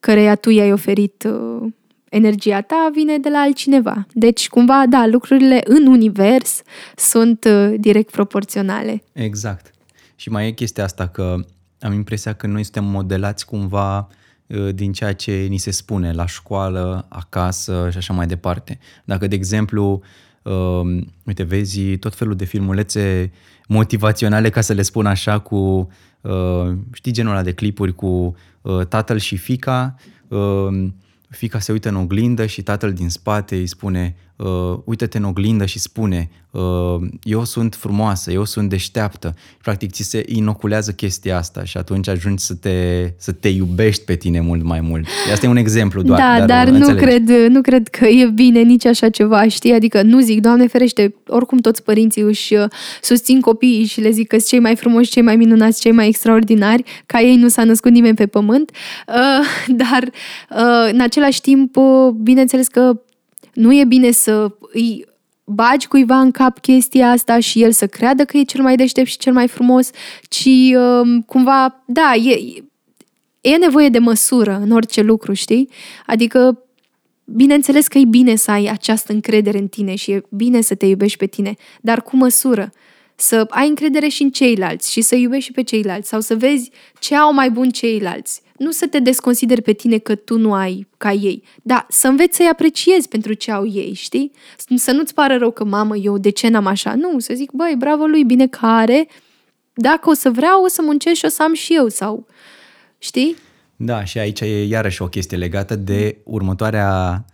[0.00, 1.68] căreia tu i-ai oferit uh,
[2.10, 4.06] energia ta, vine de la altcineva.
[4.12, 6.62] Deci, cumva, da, lucrurile în univers
[6.96, 9.02] sunt uh, direct proporționale.
[9.12, 9.70] Exact.
[10.16, 11.36] Și mai e chestia asta că
[11.80, 14.08] am impresia că noi suntem modelați cumva
[14.48, 18.78] Uh, din ceea ce ni se spune la școală, acasă și așa mai departe.
[19.04, 20.02] Dacă, de exemplu,
[20.42, 23.32] uh, uite, vezi tot felul de filmulețe
[23.66, 25.88] motivaționale, ca să le spun așa, cu,
[26.20, 29.94] uh, știi, genul ăla de clipuri cu uh, tatăl și fica,
[30.28, 30.88] uh,
[31.28, 35.64] fica se uită în oglindă și tatăl din spate îi spune uh, uită-te în oglindă
[35.66, 36.60] și spune uh,
[37.22, 39.34] eu sunt frumoasă, eu sunt deșteaptă.
[39.62, 44.14] Practic ți se inoculează chestia asta și atunci ajungi să te, să te iubești pe
[44.14, 45.06] tine mult mai mult.
[45.32, 46.18] Asta e un exemplu doar.
[46.18, 49.72] Da, dar, dar nu cred, nu cred că e bine nici așa ceva, știi?
[49.72, 52.64] Adică nu zic, Doamne ferește, oricum toți părinții își uh,
[53.02, 56.08] susțin copiii și le zic că sunt cei mai frumoși, cei mai minunați, cei mai
[56.08, 58.70] extraordinari, ca ei nu s-a născut nimeni pe pământ,
[59.08, 60.02] uh, dar
[60.50, 63.00] uh, în același timp, uh, bineînțeles că
[63.58, 65.04] nu e bine să îi
[65.44, 69.08] bagi cuiva în cap chestia asta și el să creadă că e cel mai deștept
[69.08, 69.90] și cel mai frumos,
[70.28, 70.44] ci
[70.74, 72.62] uh, cumva, da, e,
[73.40, 75.68] e nevoie de măsură în orice lucru, știi?
[76.06, 76.62] Adică,
[77.24, 80.86] bineînțeles că e bine să ai această încredere în tine și e bine să te
[80.86, 82.72] iubești pe tine, dar cu măsură.
[83.14, 86.70] Să ai încredere și în ceilalți și să iubești și pe ceilalți sau să vezi
[86.98, 90.86] ce au mai bun ceilalți nu să te desconsideri pe tine că tu nu ai
[90.96, 94.32] ca ei, dar să înveți să-i apreciezi pentru ce au ei, știi?
[94.76, 96.94] Să nu-ți pară rău că, mamă, eu de ce n-am așa?
[96.94, 99.08] Nu, să zic, băi, bravo lui, bine că are,
[99.74, 102.26] dacă o să vreau, o să muncesc și o să am și eu, sau,
[102.98, 103.36] știi?
[103.76, 107.24] Da, și aici e iarăși o chestie legată de următoarea,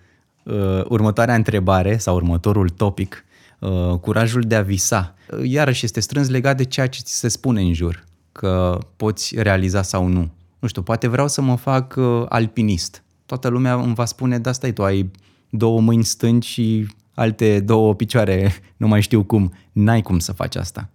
[0.45, 3.25] uh, următoarea întrebare sau următorul topic,
[3.59, 5.15] uh, curajul de a visa.
[5.43, 9.83] Iarăși este strâns legat de ceea ce ți se spune în jur, că poți realiza
[9.83, 10.31] sau nu
[10.65, 13.03] nu știu, poate vreau să mă fac uh, alpinist.
[13.27, 15.11] Toată lumea îmi va spune, da, stai, tu ai
[15.51, 19.53] două mâini stângi și alte două picioare, nu mai știu cum.
[19.73, 20.89] N-ai cum să faci asta.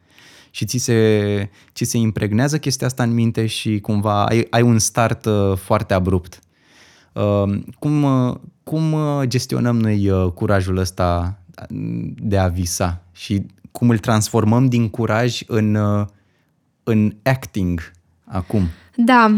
[0.52, 4.80] Și ți se, ți se impregnează chestia asta în minte și cumva ai, ai un
[4.80, 6.40] start uh, foarte abrupt.
[7.14, 11.40] Uh, cum, uh, cum uh, gestionăm noi uh, curajul ăsta
[12.16, 16.08] de a visa și cum îl transformăm din curaj în, uh,
[16.84, 17.92] în acting
[18.32, 18.62] acum?
[18.96, 19.36] Da,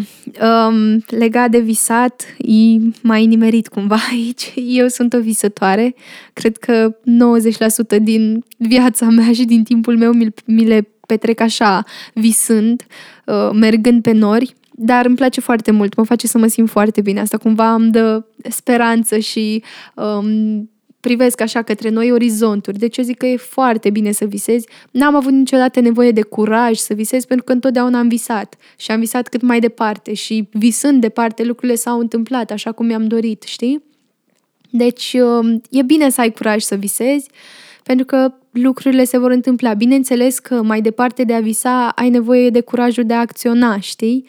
[0.68, 4.54] um, legat de visat, e mai nimerit cumva aici.
[4.56, 5.96] Eu sunt o visătoare.
[6.34, 6.96] Cred că
[7.98, 12.86] 90% din viața mea și din timpul meu mi, mi le petrec așa, visând,
[13.26, 14.56] uh, mergând pe nori.
[14.72, 17.20] Dar îmi place foarte mult, mă face să mă simt foarte bine.
[17.20, 19.64] Asta cumva îmi dă speranță și
[19.96, 20.70] um,
[21.02, 22.78] privesc așa către noi orizonturi.
[22.78, 24.68] Deci eu zic că e foarte bine să visezi.
[24.92, 29.00] N-am avut niciodată nevoie de curaj să visez pentru că întotdeauna am visat și am
[29.00, 33.84] visat cât mai departe și visând departe lucrurile s-au întâmplat așa cum mi-am dorit, știi?
[34.70, 37.30] Deci um, e bine să ai curaj să visezi
[37.84, 39.74] pentru că lucrurile se vor întâmpla.
[39.74, 44.26] Bineînțeles că mai departe de a visa ai nevoie de curajul de a acționa, știi?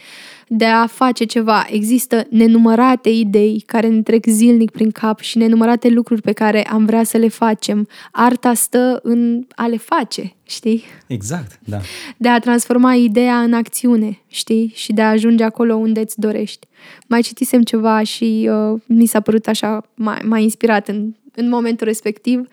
[0.55, 1.67] De a face ceva.
[1.71, 6.85] Există nenumărate idei care ne trec zilnic prin cap și nenumărate lucruri pe care am
[6.85, 7.89] vrea să le facem.
[8.11, 10.83] Arta stă în a le face, știi?
[11.07, 11.81] Exact, da.
[12.17, 14.73] De a transforma ideea în acțiune, știi?
[14.75, 16.67] Și de a ajunge acolo unde îți dorești.
[17.07, 19.81] Mai citisem ceva și uh, mi s-a părut așa,
[20.25, 22.49] mai inspirat în, în momentul respectiv.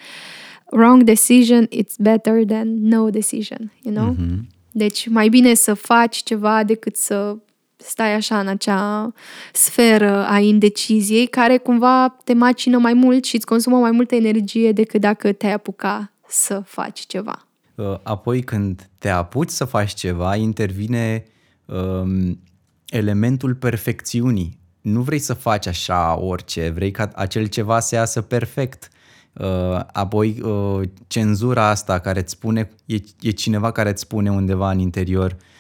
[0.72, 4.14] Wrong decision, it's better than no decision, you know?
[4.14, 4.58] Mm-hmm.
[4.72, 7.38] Deci mai bine să faci ceva decât să
[7.80, 9.14] stai așa în acea
[9.54, 14.72] sferă a indeciziei care cumva te macină mai mult și îți consumă mai multă energie
[14.72, 17.48] decât dacă te-ai apuca să faci ceva.
[17.76, 21.24] Uh, apoi când te apuci să faci ceva, intervine
[21.66, 22.40] um,
[22.90, 24.58] elementul perfecțiunii.
[24.82, 28.90] Nu vrei să faci așa orice, vrei ca acel ceva să iasă perfect.
[29.34, 34.72] Uh, apoi uh, cenzura asta care îți spune, e, e cineva care îți spune undeva
[34.72, 35.58] în interior, uh, Uh,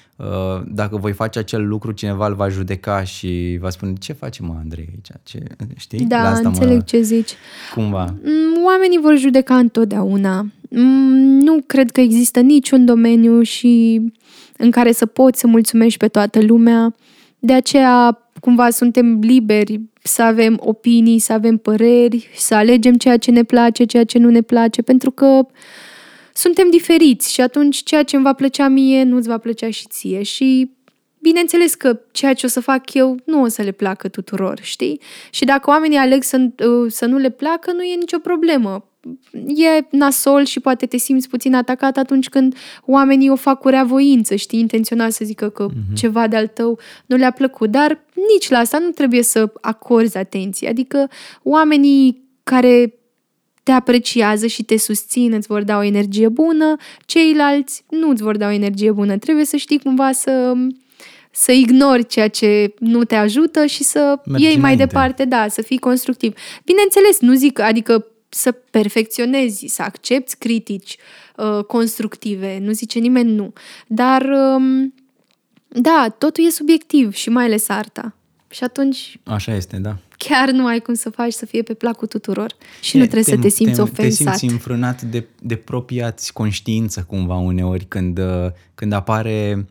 [0.67, 4.55] dacă voi face acel lucru, cineva îl va judeca și va spune ce face mă
[4.59, 5.07] Andrei aici?
[5.23, 5.43] Ce,
[5.75, 6.05] știi?
[6.05, 6.81] Da, La asta înțeleg mă...
[6.81, 7.31] ce zici.
[7.73, 8.03] Cumva.
[8.03, 10.45] Mm, oamenii vor judeca întotdeauna.
[10.69, 14.01] Mm, nu cred că există niciun domeniu și
[14.57, 16.95] în care să poți să mulțumești pe toată lumea.
[17.39, 23.31] De aceea, cumva, suntem liberi să avem opinii, să avem păreri, să alegem ceea ce
[23.31, 25.45] ne place, ceea ce nu ne place, pentru că
[26.39, 29.87] suntem diferiți și atunci ceea ce îmi va plăcea mie nu îți va plăcea și
[29.87, 30.71] ție și
[31.21, 35.01] bineînțeles că ceea ce o să fac eu nu o să le placă tuturor, știi?
[35.29, 38.83] Și dacă oamenii aleg să, uh, să nu le placă, nu e nicio problemă.
[39.45, 44.35] E nasol și poate te simți puțin atacat atunci când oamenii o fac cu reavoință,
[44.35, 45.93] știi, intenționat să zică că uh-huh.
[45.95, 50.69] ceva de-al tău nu le-a plăcut, dar nici la asta nu trebuie să acorzi atenție.
[50.69, 51.09] Adică
[51.43, 52.98] oamenii care
[53.69, 58.37] te apreciază și te susțin, îți vor da o energie bună, ceilalți nu îți vor
[58.37, 59.17] da o energie bună.
[59.17, 60.53] Trebuie să știi cumva să,
[61.31, 65.61] să ignori ceea ce nu te ajută și să Mergi iei mai departe, da, să
[65.61, 66.33] fii constructiv.
[66.65, 70.97] Bineînțeles, nu zic, adică să perfecționezi, să accepti critici
[71.35, 73.53] uh, constructive, nu zice nimeni nu.
[73.87, 74.93] Dar, um,
[75.67, 78.15] da, totul e subiectiv și mai ales arta.
[78.49, 79.97] Și atunci Așa este, da.
[80.17, 82.53] chiar nu ai cum să faci să fie pe placul tuturor.
[82.81, 84.31] Și nu trebuie să te simți te, ofensat.
[84.31, 89.67] Te simți înfrânat de, de propria conștiință cumva uneori când, uh, când apare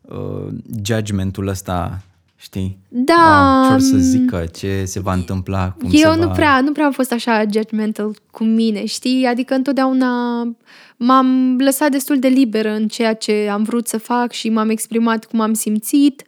[0.00, 0.46] uh,
[0.84, 2.02] judgmentul ăsta,
[2.36, 2.78] știi?
[2.88, 6.26] Da, Wow, ce or să m, zică, ce se va întâmpla, cum Eu se nu
[6.26, 6.32] va...
[6.32, 9.24] prea, nu prea am fost așa judgmental cu mine, știi?
[9.26, 10.42] Adică întotdeauna
[10.96, 15.24] m-am lăsat destul de liberă în ceea ce am vrut să fac și m-am exprimat
[15.24, 16.22] cum am simțit,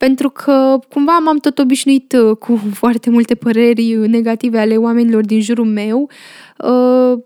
[0.00, 5.40] pentru că cumva m-am tot obișnuit uh, cu foarte multe păreri negative ale oamenilor din
[5.40, 6.10] jurul meu,
[6.58, 7.18] uh,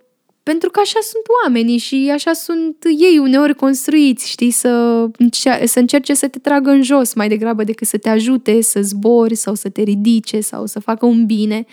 [0.42, 5.78] pentru că așa sunt oamenii și așa sunt ei uneori construiți, știi, să, încea- să
[5.78, 9.54] încerce să te tragă în jos mai degrabă decât să te ajute să zbori sau
[9.54, 11.64] să te ridice sau să facă un bine.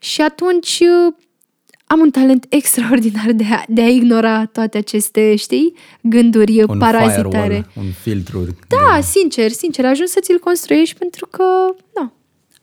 [0.00, 1.14] Și atunci uh,
[1.92, 7.22] am un talent extraordinar de a, de a ignora toate aceste, știi, gânduri un parazitare.
[7.28, 8.46] firewall, un filtru.
[8.68, 11.42] Da, de- sincer, sincer, ajungi să ți-l construiești pentru că,
[11.94, 12.12] nu,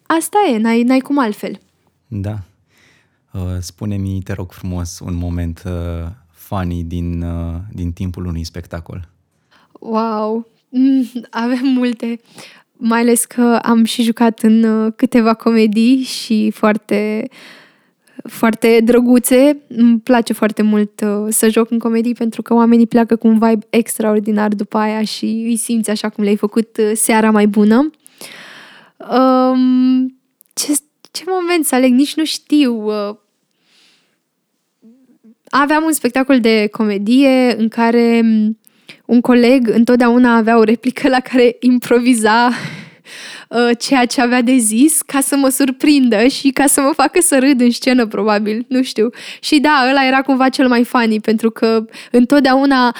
[0.06, 1.60] asta e, n-ai, n-ai cum altfel.
[2.08, 2.36] Da.
[3.34, 9.10] Uh, Spune-mi, te rog frumos, un moment uh, funny din, uh, din timpul unui spectacol.
[9.72, 12.20] Wow, Mm, avem multe,
[12.72, 17.28] mai ales că am și jucat în uh, câteva comedii și foarte,
[18.30, 19.58] foarte drăguțe.
[19.68, 23.40] Îmi place foarte mult uh, să joc în comedii pentru că oamenii pleacă cu un
[23.40, 27.90] vibe extraordinar după aia și îi simți așa cum le-ai făcut uh, seara mai bună.
[28.98, 30.20] Um,
[30.54, 30.74] ce,
[31.12, 31.92] ce moment să aleg?
[31.92, 32.86] Nici nu știu.
[32.86, 33.16] Uh,
[35.50, 38.58] aveam un spectacol de comedie în care m,
[39.06, 42.50] un coleg întotdeauna avea o replică la care improviza
[43.50, 47.20] uh, ceea ce avea de zis ca să mă surprindă și ca să mă facă
[47.22, 49.10] să râd în scenă, probabil, nu știu.
[49.42, 52.96] Și da, ăla era cumva cel mai funny, pentru că întotdeauna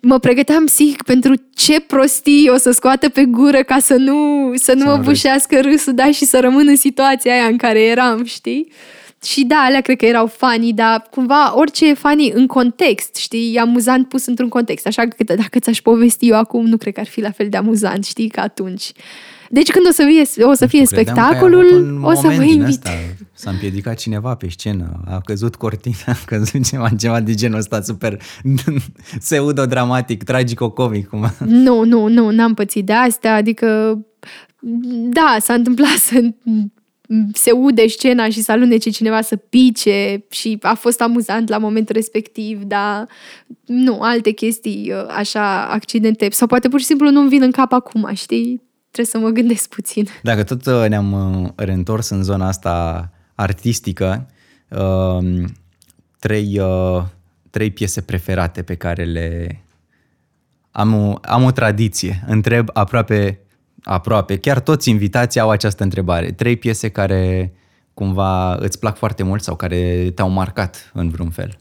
[0.00, 4.72] mă pregăteam psihic pentru ce prostii o să scoată pe gură ca să nu, să
[4.72, 5.08] nu Să mă nu râzi.
[5.08, 8.72] bușească râsul, da, și să rămân în situația aia în care eram, știi?
[9.22, 13.54] Și da, alea cred că erau funny, dar cumva orice e funny în context, știi,
[13.54, 14.86] e amuzant pus într-un context.
[14.86, 17.56] Așa că dacă ți-aș povesti eu acum, nu cred că ar fi la fel de
[17.56, 18.92] amuzant, știi, ca atunci.
[19.50, 22.14] Deci când o să fie, o să fie Credeam că ai avut spectacolul, un o
[22.14, 22.86] să vă moment din invit.
[22.86, 22.98] Asta.
[23.32, 27.80] S-a împiedicat cineva pe scenă, a căzut cortina, a căzut ceva, ceva de genul ăsta
[27.80, 28.18] super
[29.18, 31.08] pseudo-dramatic, tragico-comic.
[31.08, 31.32] Cum.
[31.38, 33.98] Nu, nu, nu, n-am pățit de astea, adică
[35.10, 36.20] da, s-a întâmplat să
[37.32, 41.94] se ude scena și să alunece cineva să pice și a fost amuzant la momentul
[41.94, 43.08] respectiv, dar
[43.66, 47.72] nu, alte chestii uh, așa, accidente, sau poate pur și simplu nu-mi vin în cap
[47.72, 48.62] acum, știi?
[48.90, 50.06] Trebuie să mă gândesc puțin.
[50.22, 54.30] Dacă tot uh, ne-am uh, reîntors în zona asta artistică,
[54.68, 55.44] uh,
[56.18, 57.02] trei, uh,
[57.50, 59.60] trei piese preferate pe care le...
[60.70, 63.40] Am o, am o tradiție, întreb aproape,
[63.82, 66.30] aproape, chiar toți invitații au această întrebare.
[66.30, 67.52] Trei piese care
[67.94, 71.58] cumva îți plac foarte mult sau care te-au marcat în vreun fel.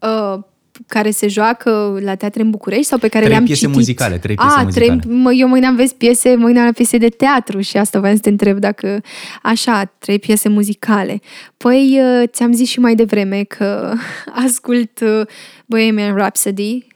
[0.00, 0.42] Uh,
[0.86, 3.74] care se joacă la teatre în București sau pe care Trei le-am piese citit?
[3.74, 4.98] muzicale, trei piese ah, muzicale.
[4.98, 7.98] Trei, mă, eu mă gândeam, vezi, piese, mă gândeam la piese de teatru și asta
[7.98, 9.00] voiam să te întreb dacă...
[9.42, 11.20] Așa, trei piese muzicale.
[11.56, 13.92] Păi, uh, ți-am zis și mai devreme că
[14.46, 15.26] ascult uh,
[15.66, 16.86] Bohemian Rhapsody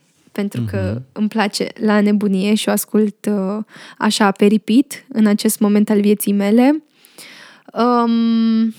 [0.41, 1.05] pentru că Mhm.
[1.13, 3.59] îmi place la nebunie și o ascult uh,
[3.99, 6.83] așa pe repeat în acest moment al vieții mele.
[7.73, 8.75] Um,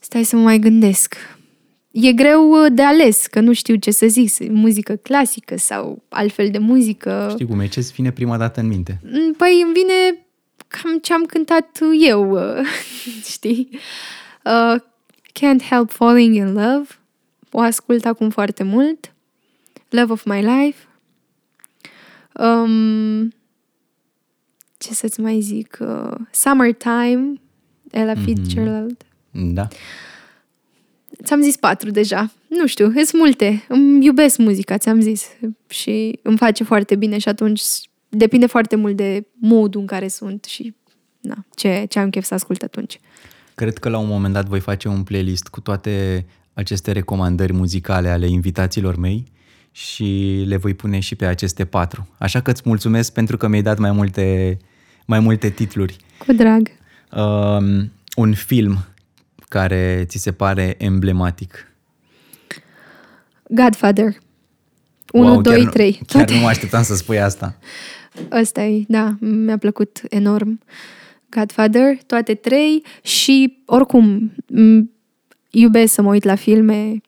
[0.00, 1.14] stai să mă mai gândesc.
[1.90, 6.50] E greu uh, de ales, că nu știu ce să zic, muzică clasică sau altfel
[6.50, 7.28] de muzică.
[7.30, 7.66] Știi cum e?
[7.68, 9.00] Ce-ți vine prima dată în minte?
[9.04, 10.26] Mm, Păi îmi vine
[10.68, 12.66] cam ce am cântat eu, uh,
[13.32, 13.68] știi?
[14.44, 14.74] Uh,
[15.32, 16.86] Can't Help Falling in Love.
[17.50, 19.11] O ascult acum foarte mult.
[19.92, 20.86] Love of My Life.
[22.34, 23.32] Um,
[24.78, 25.78] ce să-ți mai zic?
[25.80, 27.32] Uh, Summertime,
[27.90, 29.04] Ella Fitzgerald.
[29.30, 29.68] Da.
[31.24, 32.32] Ți-am zis patru deja.
[32.48, 33.64] Nu știu, sunt multe.
[33.68, 35.26] Îmi iubesc muzica, ți-am zis.
[35.68, 37.62] Și îmi face foarte bine și atunci
[38.08, 40.74] depinde foarte mult de modul în care sunt și
[41.20, 43.00] na, ce, ce am chef să ascult atunci.
[43.54, 48.08] Cred că la un moment dat voi face un playlist cu toate aceste recomandări muzicale
[48.08, 49.32] ale invitațiilor mei
[49.72, 52.08] și le voi pune și pe aceste patru.
[52.18, 54.56] Așa că îți mulțumesc pentru că mi-ai dat mai multe,
[55.06, 55.96] mai multe titluri.
[56.26, 56.68] Cu drag.
[57.16, 58.78] Um, un film
[59.48, 61.66] care ți se pare emblematic.
[63.48, 64.12] Godfather.
[65.12, 66.00] 1, Wow, 2, chiar, nu- 3.
[66.06, 67.58] Chiar nu mă așteptam să spui asta.
[68.40, 70.60] Ăsta e, da, mi-a plăcut enorm.
[71.30, 74.90] Godfather, toate trei și oricum m-
[75.50, 77.00] iubesc să mă uit la filme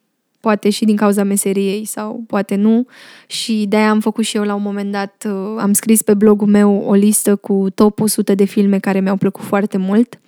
[0.44, 2.86] poate și din cauza meseriei sau poate nu.
[3.26, 6.48] Și de-aia am făcut și eu la un moment dat, uh, am scris pe blogul
[6.48, 10.20] meu o listă cu top 100 de filme care mi-au plăcut foarte mult.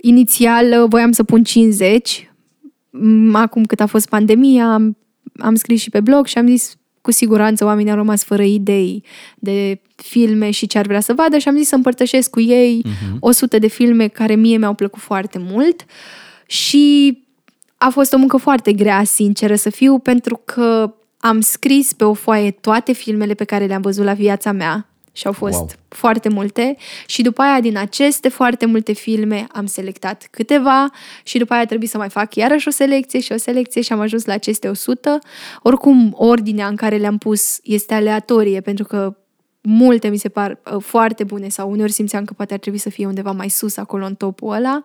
[0.00, 2.28] Inițial uh, voiam să pun 50,
[2.96, 4.96] Mm, acum cât a fost pandemia, am,
[5.38, 9.04] am scris și pe blog și am zis cu siguranță oamenii au rămas fără idei
[9.36, 12.82] de filme și ce ar vrea să vadă și am zis să împărtășesc cu ei
[12.86, 13.18] uh-huh.
[13.20, 15.84] 100 de filme care mie mi-au plăcut foarte mult
[16.46, 17.18] și
[17.84, 22.12] a fost o muncă foarte grea, sinceră să fiu, pentru că am scris pe o
[22.12, 25.68] foaie toate filmele pe care le-am văzut la viața mea și au fost wow.
[25.88, 26.76] foarte multe
[27.06, 30.90] și după aia din aceste foarte multe filme am selectat câteva
[31.22, 34.00] și după aia trebuie să mai fac iarăși o selecție și o selecție și am
[34.00, 35.18] ajuns la aceste 100.
[35.62, 39.16] Oricum, ordinea în care le-am pus este aleatorie pentru că
[39.60, 42.90] multe mi se par uh, foarte bune sau uneori simțeam că poate ar trebui să
[42.90, 44.84] fie undeva mai sus acolo în topul ăla.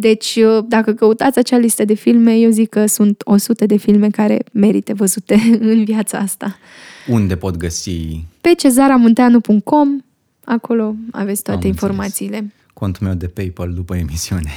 [0.00, 4.08] Deci, uh, dacă căutați acea listă de filme, eu zic că sunt 100 de filme
[4.08, 5.40] care merită văzute
[5.72, 6.58] în viața asta.
[7.08, 8.24] Unde pot găsi?
[8.40, 10.00] Pe cezaramunteanu.com,
[10.44, 12.36] acolo aveți toate Am informațiile.
[12.36, 12.59] Înțeles.
[12.80, 14.56] Contul meu de PayPal după emisiune.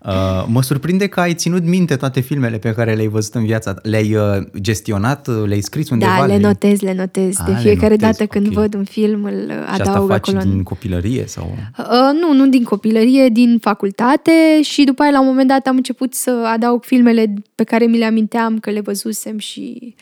[0.00, 3.74] uh, mă surprinde că ai ținut minte toate filmele pe care le-ai văzut în viața
[3.82, 4.22] Le-ai uh,
[4.60, 6.16] gestionat, uh, le-ai scris undeva?
[6.18, 7.36] Da, le notez, le notez.
[7.38, 8.62] A, de fiecare notez, dată când okay.
[8.62, 10.52] văd un film, îl adaug și asta faci acolo.
[10.52, 11.26] din copilărie?
[11.26, 11.56] sau?
[11.78, 15.76] Uh, nu, nu din copilărie, din facultate și după aia la un moment dat am
[15.76, 19.94] început să adaug filmele pe care mi le aminteam că le văzusem și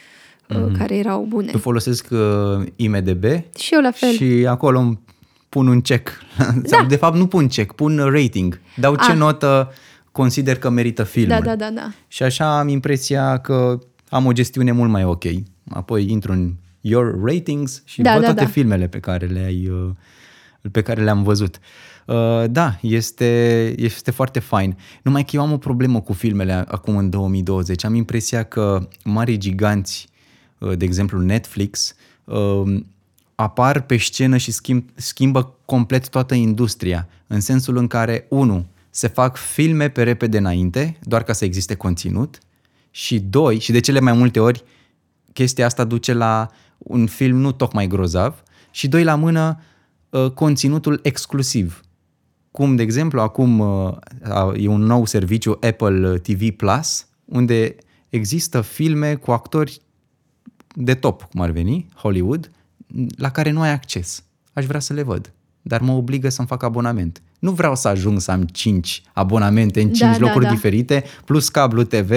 [0.48, 0.78] mm-hmm.
[0.78, 1.50] care erau bune.
[1.50, 3.24] Tu folosesc uh, IMDB?
[3.58, 4.10] Și eu la fel.
[4.10, 4.98] Și acolo
[5.50, 6.10] pun un check.
[6.70, 6.84] Da.
[6.88, 8.60] de fapt nu pun check, pun rating.
[8.76, 9.16] Dau ce ah.
[9.16, 9.72] notă
[10.12, 11.38] consider că merită filmul.
[11.38, 11.90] Da, da, da, da.
[12.08, 13.78] Și așa am impresia că
[14.08, 15.24] am o gestiune mult mai ok.
[15.68, 18.50] Apoi intru în your ratings și da, văd da, toate da.
[18.50, 19.90] filmele pe care le-ai uh,
[20.72, 21.58] pe care le-am văzut.
[22.06, 24.76] Uh, da, este, este foarte fain.
[25.02, 27.84] Numai că eu am o problemă cu filmele acum în 2020.
[27.84, 30.10] Am impresia că mari giganți
[30.60, 31.94] Uh, de exemplu Netflix,
[32.24, 32.86] um,
[33.40, 39.08] apar pe scenă și schimb, schimbă complet toată industria, în sensul în care, unu, se
[39.08, 42.38] fac filme pe repede înainte, doar ca să existe conținut,
[42.90, 44.64] și doi, și de cele mai multe ori,
[45.32, 49.60] chestia asta duce la un film nu tocmai grozav, și doi la mână,
[50.10, 51.80] uh, conținutul exclusiv.
[52.50, 53.96] Cum, de exemplu, acum uh,
[54.56, 57.76] e un nou serviciu Apple TV Plus, unde
[58.08, 59.80] există filme cu actori
[60.74, 62.50] de top, cum ar veni, Hollywood,
[63.16, 64.24] la care nu ai acces.
[64.52, 65.32] Aș vrea să le văd,
[65.62, 67.22] dar mă obligă să-mi fac abonament.
[67.38, 70.54] Nu vreau să ajung să am 5 abonamente în 5 da, da, locuri da, da.
[70.54, 72.12] diferite, plus cablu TV,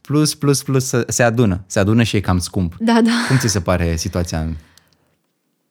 [0.00, 1.64] plus, plus, plus, se adună.
[1.66, 2.76] Se adună și e cam scump.
[2.78, 3.12] Da, da.
[3.28, 4.48] Cum ți se pare situația?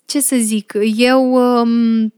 [0.06, 2.14] Ce să zic, eu um,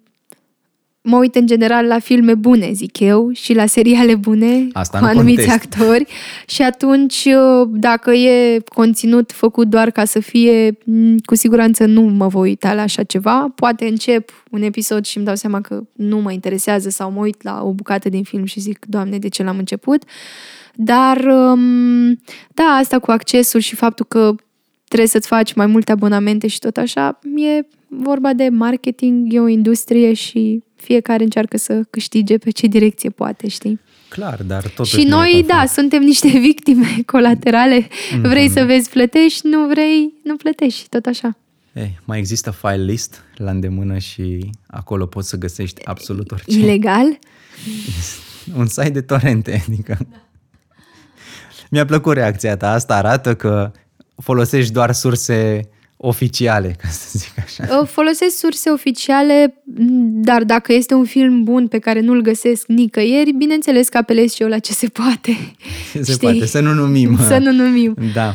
[1.07, 5.05] mă uit în general la filme bune, zic eu, și la seriale bune Asta cu
[5.05, 5.63] anumiți contest.
[5.63, 6.05] actori
[6.47, 10.77] și atunci uh, dacă e conținut făcut doar ca să fie,
[11.25, 13.51] cu siguranță nu mă voi uita la așa ceva.
[13.55, 17.43] Poate încep un episod și îmi dau seama că nu mă interesează sau mă uit
[17.43, 20.03] la o bucată din film și zic, Doamne, de ce l-am început?
[20.75, 22.19] Dar, um,
[22.53, 24.35] da, asta cu accesul și faptul că
[24.87, 29.47] trebuie să-ți faci mai multe abonamente și tot așa, e vorba de marketing, e o
[29.47, 33.79] industrie și fiecare încearcă să câștige pe ce direcție poate, știi?
[34.09, 37.81] Clar, dar tot Și noi, da, suntem niște victime colaterale.
[37.81, 38.21] Mm-hmm.
[38.21, 41.37] Vrei să vezi, plătești, nu vrei, nu plătești, tot așa.
[41.73, 46.59] Ei, mai există file list la îndemână și acolo poți să găsești absolut orice.
[46.59, 47.05] Ilegal?
[48.59, 49.97] Un site de torrente, adică...
[50.09, 50.17] Da.
[51.69, 52.71] Mi-a plăcut reacția ta.
[52.71, 53.71] Asta arată că
[54.15, 57.85] folosești doar surse oficiale, ca să zic așa.
[57.85, 59.61] Folosesc surse oficiale,
[60.23, 64.41] dar dacă este un film bun pe care nu-l găsesc nicăieri, bineînțeles că apelez și
[64.41, 65.31] eu la ce se poate.
[65.93, 66.17] Ce se Știi?
[66.17, 67.17] poate, să nu numim.
[67.27, 67.95] Să nu numim.
[68.13, 68.33] Da,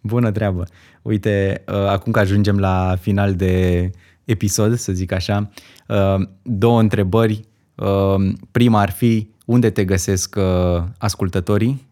[0.00, 0.64] bună treabă.
[1.02, 3.90] Uite, uh, acum că ajungem la final de
[4.24, 5.50] episod, să zic așa,
[5.88, 7.40] uh, două întrebări.
[7.74, 10.36] Uh, prima ar fi, unde te găsesc
[10.98, 11.90] ascultătorii?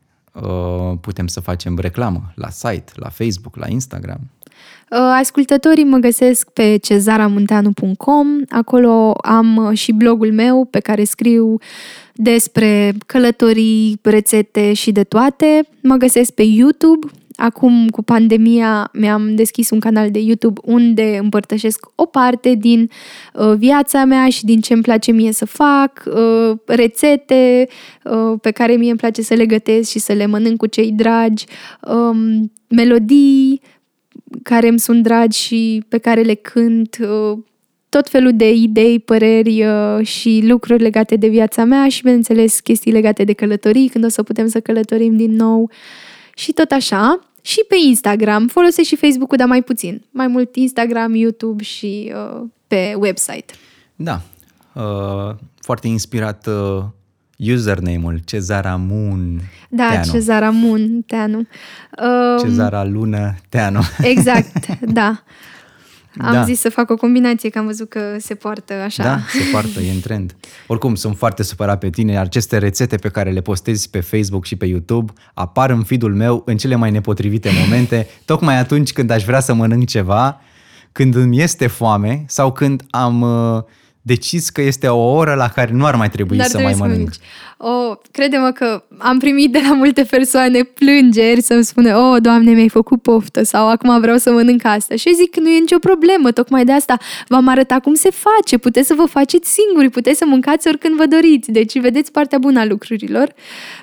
[1.00, 4.30] Putem să facem reclamă la site, la Facebook, la Instagram.
[4.90, 11.58] Uh, ascultătorii mă găsesc pe cezaramunteanu.com, acolo am uh, și blogul meu pe care scriu
[12.14, 15.68] despre călătorii, rețete și de toate.
[15.82, 17.06] Mă găsesc pe YouTube,
[17.42, 22.90] Acum, cu pandemia, mi-am deschis un canal de YouTube unde împărtășesc o parte din
[23.34, 27.68] uh, viața mea și din ce îmi place mie să fac, uh, rețete
[28.04, 30.92] uh, pe care mie îmi place să le gătesc și să le mănânc cu cei
[30.92, 31.44] dragi,
[31.80, 33.60] um, melodii,
[34.42, 37.38] care îmi sunt dragi și pe care le cânt, uh,
[37.88, 42.92] tot felul de idei, păreri uh, și lucruri legate de viața mea și, bineînțeles, chestii
[42.92, 45.70] legate de călătorii, când o să putem să călătorim din nou.
[46.34, 47.24] și tot așa.
[47.42, 50.04] Și pe Instagram, folosesc și Facebook-ul, dar mai puțin.
[50.10, 53.54] Mai mult Instagram, YouTube și uh, pe website.
[53.96, 54.20] Da,
[54.74, 56.82] uh, foarte inspirat uh,
[57.52, 60.12] username-ul Cezara Moon Da, Teanu.
[60.12, 61.38] Cezara Moon Teanu.
[61.38, 63.80] Uh, Cezara Lună Teanu.
[64.02, 64.66] Exact,
[64.98, 65.22] da.
[66.18, 66.44] Am Da.
[66.44, 69.02] zis să fac o combinație, că am văzut că se poartă așa.
[69.02, 70.36] Da, se poartă, e în trend.
[70.66, 72.18] Oricum, sunt foarte supărat pe tine.
[72.18, 76.42] Aceste rețete pe care le postezi pe Facebook și pe YouTube apar în feed-ul meu
[76.46, 80.40] în cele mai nepotrivite momente, tocmai atunci când aș vrea să mănânc ceva,
[80.92, 83.62] când îmi este foame sau când am uh,
[84.02, 86.80] decis că este o oră la care nu ar mai trebui Dar să trebuie mai
[86.88, 86.98] mănânc.
[87.08, 87.20] mănânci.
[87.62, 92.68] O, crede-mă că am primit de la multe persoane plângeri să-mi spune O, Doamne, mi-ai
[92.68, 94.94] făcut poftă sau acum vreau să mănânc asta.
[94.96, 96.96] Și eu zic că nu e nicio problemă, tocmai de asta
[97.28, 98.58] v-am arătat cum se face.
[98.58, 101.50] Puteți să vă faceți singuri, puteți să mâncați oricând vă doriți.
[101.50, 103.32] Deci vedeți partea bună a lucrurilor.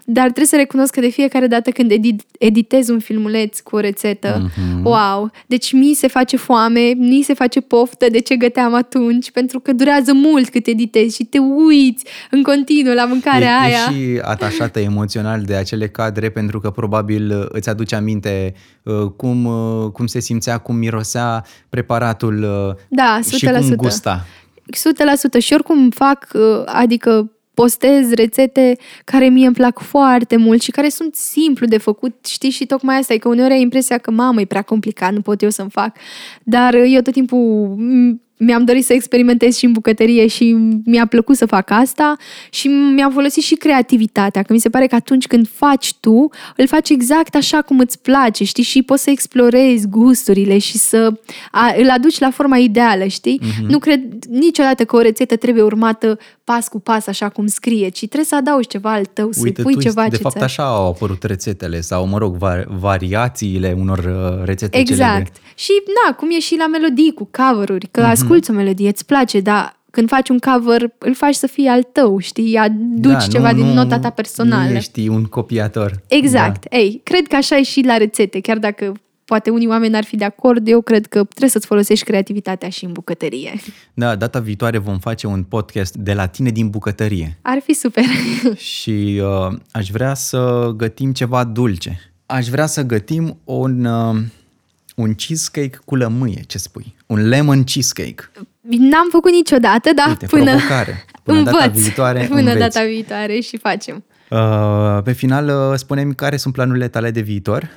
[0.05, 3.79] Dar trebuie să recunosc că de fiecare dată când edit, editez un filmuleț cu o
[3.79, 4.83] rețetă, Mhm.
[4.85, 9.59] wow, deci mi se face foame, mi se face poftă de ce găteam atunci, pentru
[9.59, 13.66] că durează mult cât editezi și te uiți în continuu la mâncarea e, aia.
[13.67, 18.53] E și atașată emoțional de acele cadre pentru că probabil uh, îți aduce aminte
[18.83, 23.75] uh, cum, uh, cum se simțea, cum mirosea preparatul uh, Da, și cum 100%.
[23.75, 24.25] gusta.
[25.37, 30.71] 100% și oricum fac, uh, adică postez rețete care mie îmi plac foarte mult și
[30.71, 34.11] care sunt simplu de făcut, știi, și tocmai asta e că uneori ai impresia că
[34.11, 35.95] mamă, e prea complicat, nu pot eu să-mi fac,
[36.43, 41.05] dar uh, eu tot timpul m, mi-am dorit să experimentez și în bucătărie și mi-a
[41.05, 42.15] plăcut să fac asta
[42.49, 46.67] și mi-am folosit și creativitatea, că mi se pare că atunci când faci tu, îl
[46.67, 51.13] faci exact așa cum îți place, știi, și poți să explorezi gusturile și să
[51.51, 53.39] a, îl aduci la forma ideală, știi?
[53.41, 53.67] Mm-hmm.
[53.67, 56.19] Nu cred niciodată că o rețetă trebuie urmată
[56.53, 59.61] pas cu pas, așa cum scrie, ci trebuie să adaugi ceva al tău, să Uite,
[59.61, 62.65] pui tu, ceva de ce fapt ți-ar- așa au apărut rețetele sau, mă rog, var,
[62.79, 64.99] variațiile unor uh, rețete Exact.
[65.11, 65.31] celebre.
[65.55, 65.71] Și,
[66.05, 67.91] na, cum e și la melodii cu cover-uri, Mhm.
[67.91, 68.11] că uh-huh.
[68.11, 71.83] asculți o melodie, îți place, dar când faci un cover, îl faci să fie al
[71.83, 72.55] tău, știi?
[72.57, 74.69] Aduci Da, ceva nu, din nu, nota ta personală.
[74.69, 76.01] Nu ești un copiator.
[76.07, 76.65] Exact.
[76.69, 76.77] Da.
[76.77, 78.93] Ei, cred că așa e și la rețete, chiar dacă
[79.27, 82.85] poate unii oameni ar fi de acord, eu cred că trebuie să-ți folosești creativitatea și
[82.85, 83.53] în bucătărie.
[83.93, 88.03] Da, data viitoare vom face un podcast de la tine din bucătărie Ar fi super.
[88.75, 92.11] și uh, aș vrea să gătim ceva dulce.
[92.25, 94.15] Aș vrea să gătim un, uh,
[94.95, 96.95] un cheesecake cu lămâie, ce spui?
[97.05, 98.31] Un lemon cheesecake.
[98.61, 101.05] N-am făcut niciodată, dar Uite, până provocare.
[101.23, 101.53] Până învăț.
[101.53, 102.57] data viitoare până înveți.
[102.59, 104.03] data viitoare și facem.
[104.29, 107.69] Uh, pe final, uh, spune-mi care sunt planurile tale de viitor?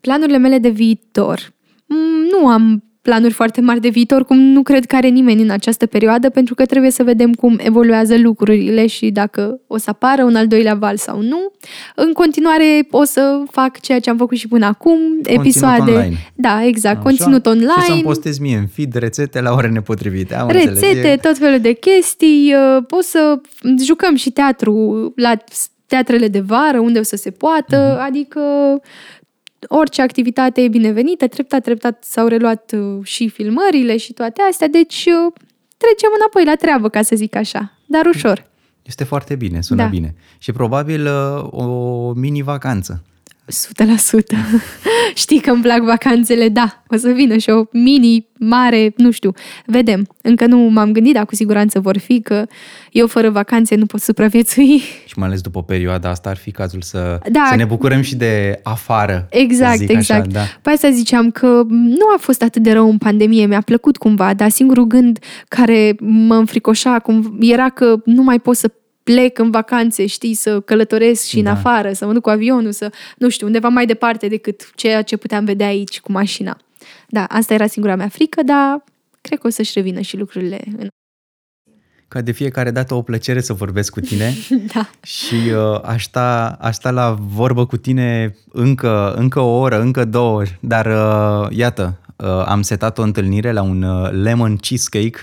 [0.00, 1.52] Planurile mele de viitor.
[1.86, 5.50] Mm, Nu am planuri foarte mari de viitor, cum nu cred că are nimeni în
[5.50, 10.24] această perioadă, pentru că trebuie să vedem cum evoluează lucrurile și dacă o să apară
[10.24, 11.38] un al doilea val sau nu.
[11.94, 15.90] În continuare o să fac ceea ce am făcut și până acum, episoade.
[15.90, 16.16] online.
[16.34, 17.04] Da, exact, Așa.
[17.04, 17.72] conținut online.
[17.84, 20.34] Și să-mi postez mie în feed rețete la ore nepotrivite.
[20.34, 20.80] Am înțeles.
[20.80, 22.54] rețete, E- tot felul de chestii.
[22.54, 23.40] uh, Poți să
[23.84, 25.34] jucăm și teatru la
[25.86, 28.04] teatrele de vară, unde o să se poată, Mhm.
[28.06, 28.40] adică
[29.68, 35.04] orice activitate e binevenită, treptat, treptat s-au reluat uh, și filmările și toate astea, deci
[35.06, 35.32] uh,
[35.76, 38.46] trecem înapoi la treabă, ca să zic așa, dar ușor.
[38.82, 39.88] Este foarte bine, sună Da.
[39.88, 40.14] bine.
[40.38, 43.02] Și probabil uh, o mini-vacanță.
[43.46, 43.48] 100%.
[45.14, 49.32] Știi că îmi plac vacanțele, da, o să vină și o mini, mare, nu știu,
[49.66, 50.06] vedem.
[50.22, 52.46] Încă nu m-am gândit, dar cu siguranță vor fi că
[52.90, 54.78] eu fără vacanțe nu pot supraviețui.
[55.06, 57.46] Și mai ales după perioada asta ar fi cazul să, Da.
[57.50, 59.26] să ne bucurăm și de afară.
[59.30, 60.20] să Exact, zic exact.
[60.20, 60.58] Așa, da.
[60.62, 64.34] Pe asta ziceam că nu a fost atât de rău în pandemie, mi-a plăcut cumva,
[64.34, 65.18] dar singurul gând
[65.48, 68.70] care mă înfricoșa acum era că nu mai pot să
[69.12, 71.50] plec în vacanțe, știi, să călătoresc și în Da.
[71.50, 75.16] afară, să mă duc cu avionul, să, nu știu, undeva mai departe decât ceea ce
[75.16, 76.56] puteam vedea aici cu mașina.
[77.08, 78.84] Da, asta era singura mea frică, dar
[79.20, 80.88] cred că o să-și revină și lucrurile în...
[82.08, 84.34] Ca de fiecare dată o plăcere să vorbesc cu tine
[84.74, 84.90] Da.
[85.02, 90.04] și uh, aș, sta, aș sta la vorbă cu tine încă, încă o oră, încă
[90.04, 95.20] două ori, dar uh, iată, uh, am setat o întâlnire la un uh, lemon cheesecake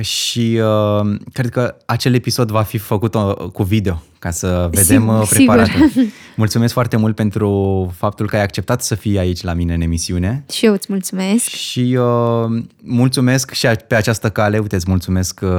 [0.00, 5.00] și uh, cred că acel episod va fi făcut uh, cu video ca să vedem
[5.00, 5.54] Sigur, uh, sigur.
[5.54, 5.90] preparatul.
[6.36, 10.44] Mulțumesc foarte mult pentru faptul că ai acceptat să fii aici la mine în emisiune.
[10.52, 11.44] Și eu îți mulțumesc.
[11.48, 15.50] Și uh, mulțumesc și a- pe această cale, uite, îți mulțumesc uh,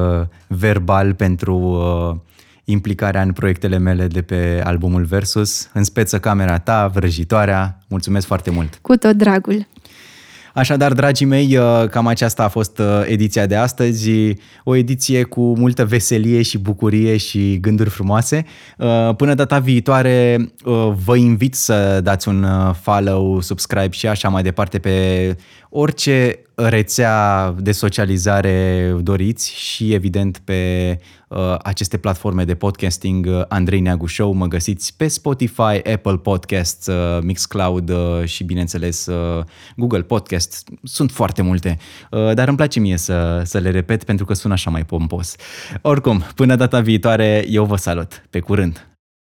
[0.47, 2.15] verbal pentru uh,
[2.63, 8.49] implicarea în proiectele mele de pe albumul Versus, în speță camera ta, vrăjitoarea, mulțumesc foarte
[8.49, 8.79] mult.
[8.81, 9.67] Cu tot dragul.
[10.53, 14.11] Așadar, dragii mei, uh, cam aceasta a fost uh, ediția de astăzi,
[14.63, 18.45] o ediție cu multă veselie și bucurie și gânduri frumoase.
[18.77, 20.51] Uh, până data viitoare,
[21.05, 22.45] vă invit să dați un
[22.81, 25.35] follow, subscribe și așa mai departe pe
[25.69, 30.97] orice rețea de socializare doriți și evident pe
[31.27, 36.87] uh, aceste platforme de podcasting uh, Andrei Neagu Show mă găsiți pe Spotify, Apple Podcasts,
[36.87, 39.43] uh, Mixcloud uh, și bineînțeles uh,
[39.75, 40.69] Google Podcast.
[40.83, 41.77] Sunt foarte multe,
[42.11, 45.35] uh, dar îmi place mie să, să le repet pentru că sună așa mai pompos.
[45.81, 48.25] Oricum, până data viitoare, eu vă salut.
[48.29, 48.88] Pe curând!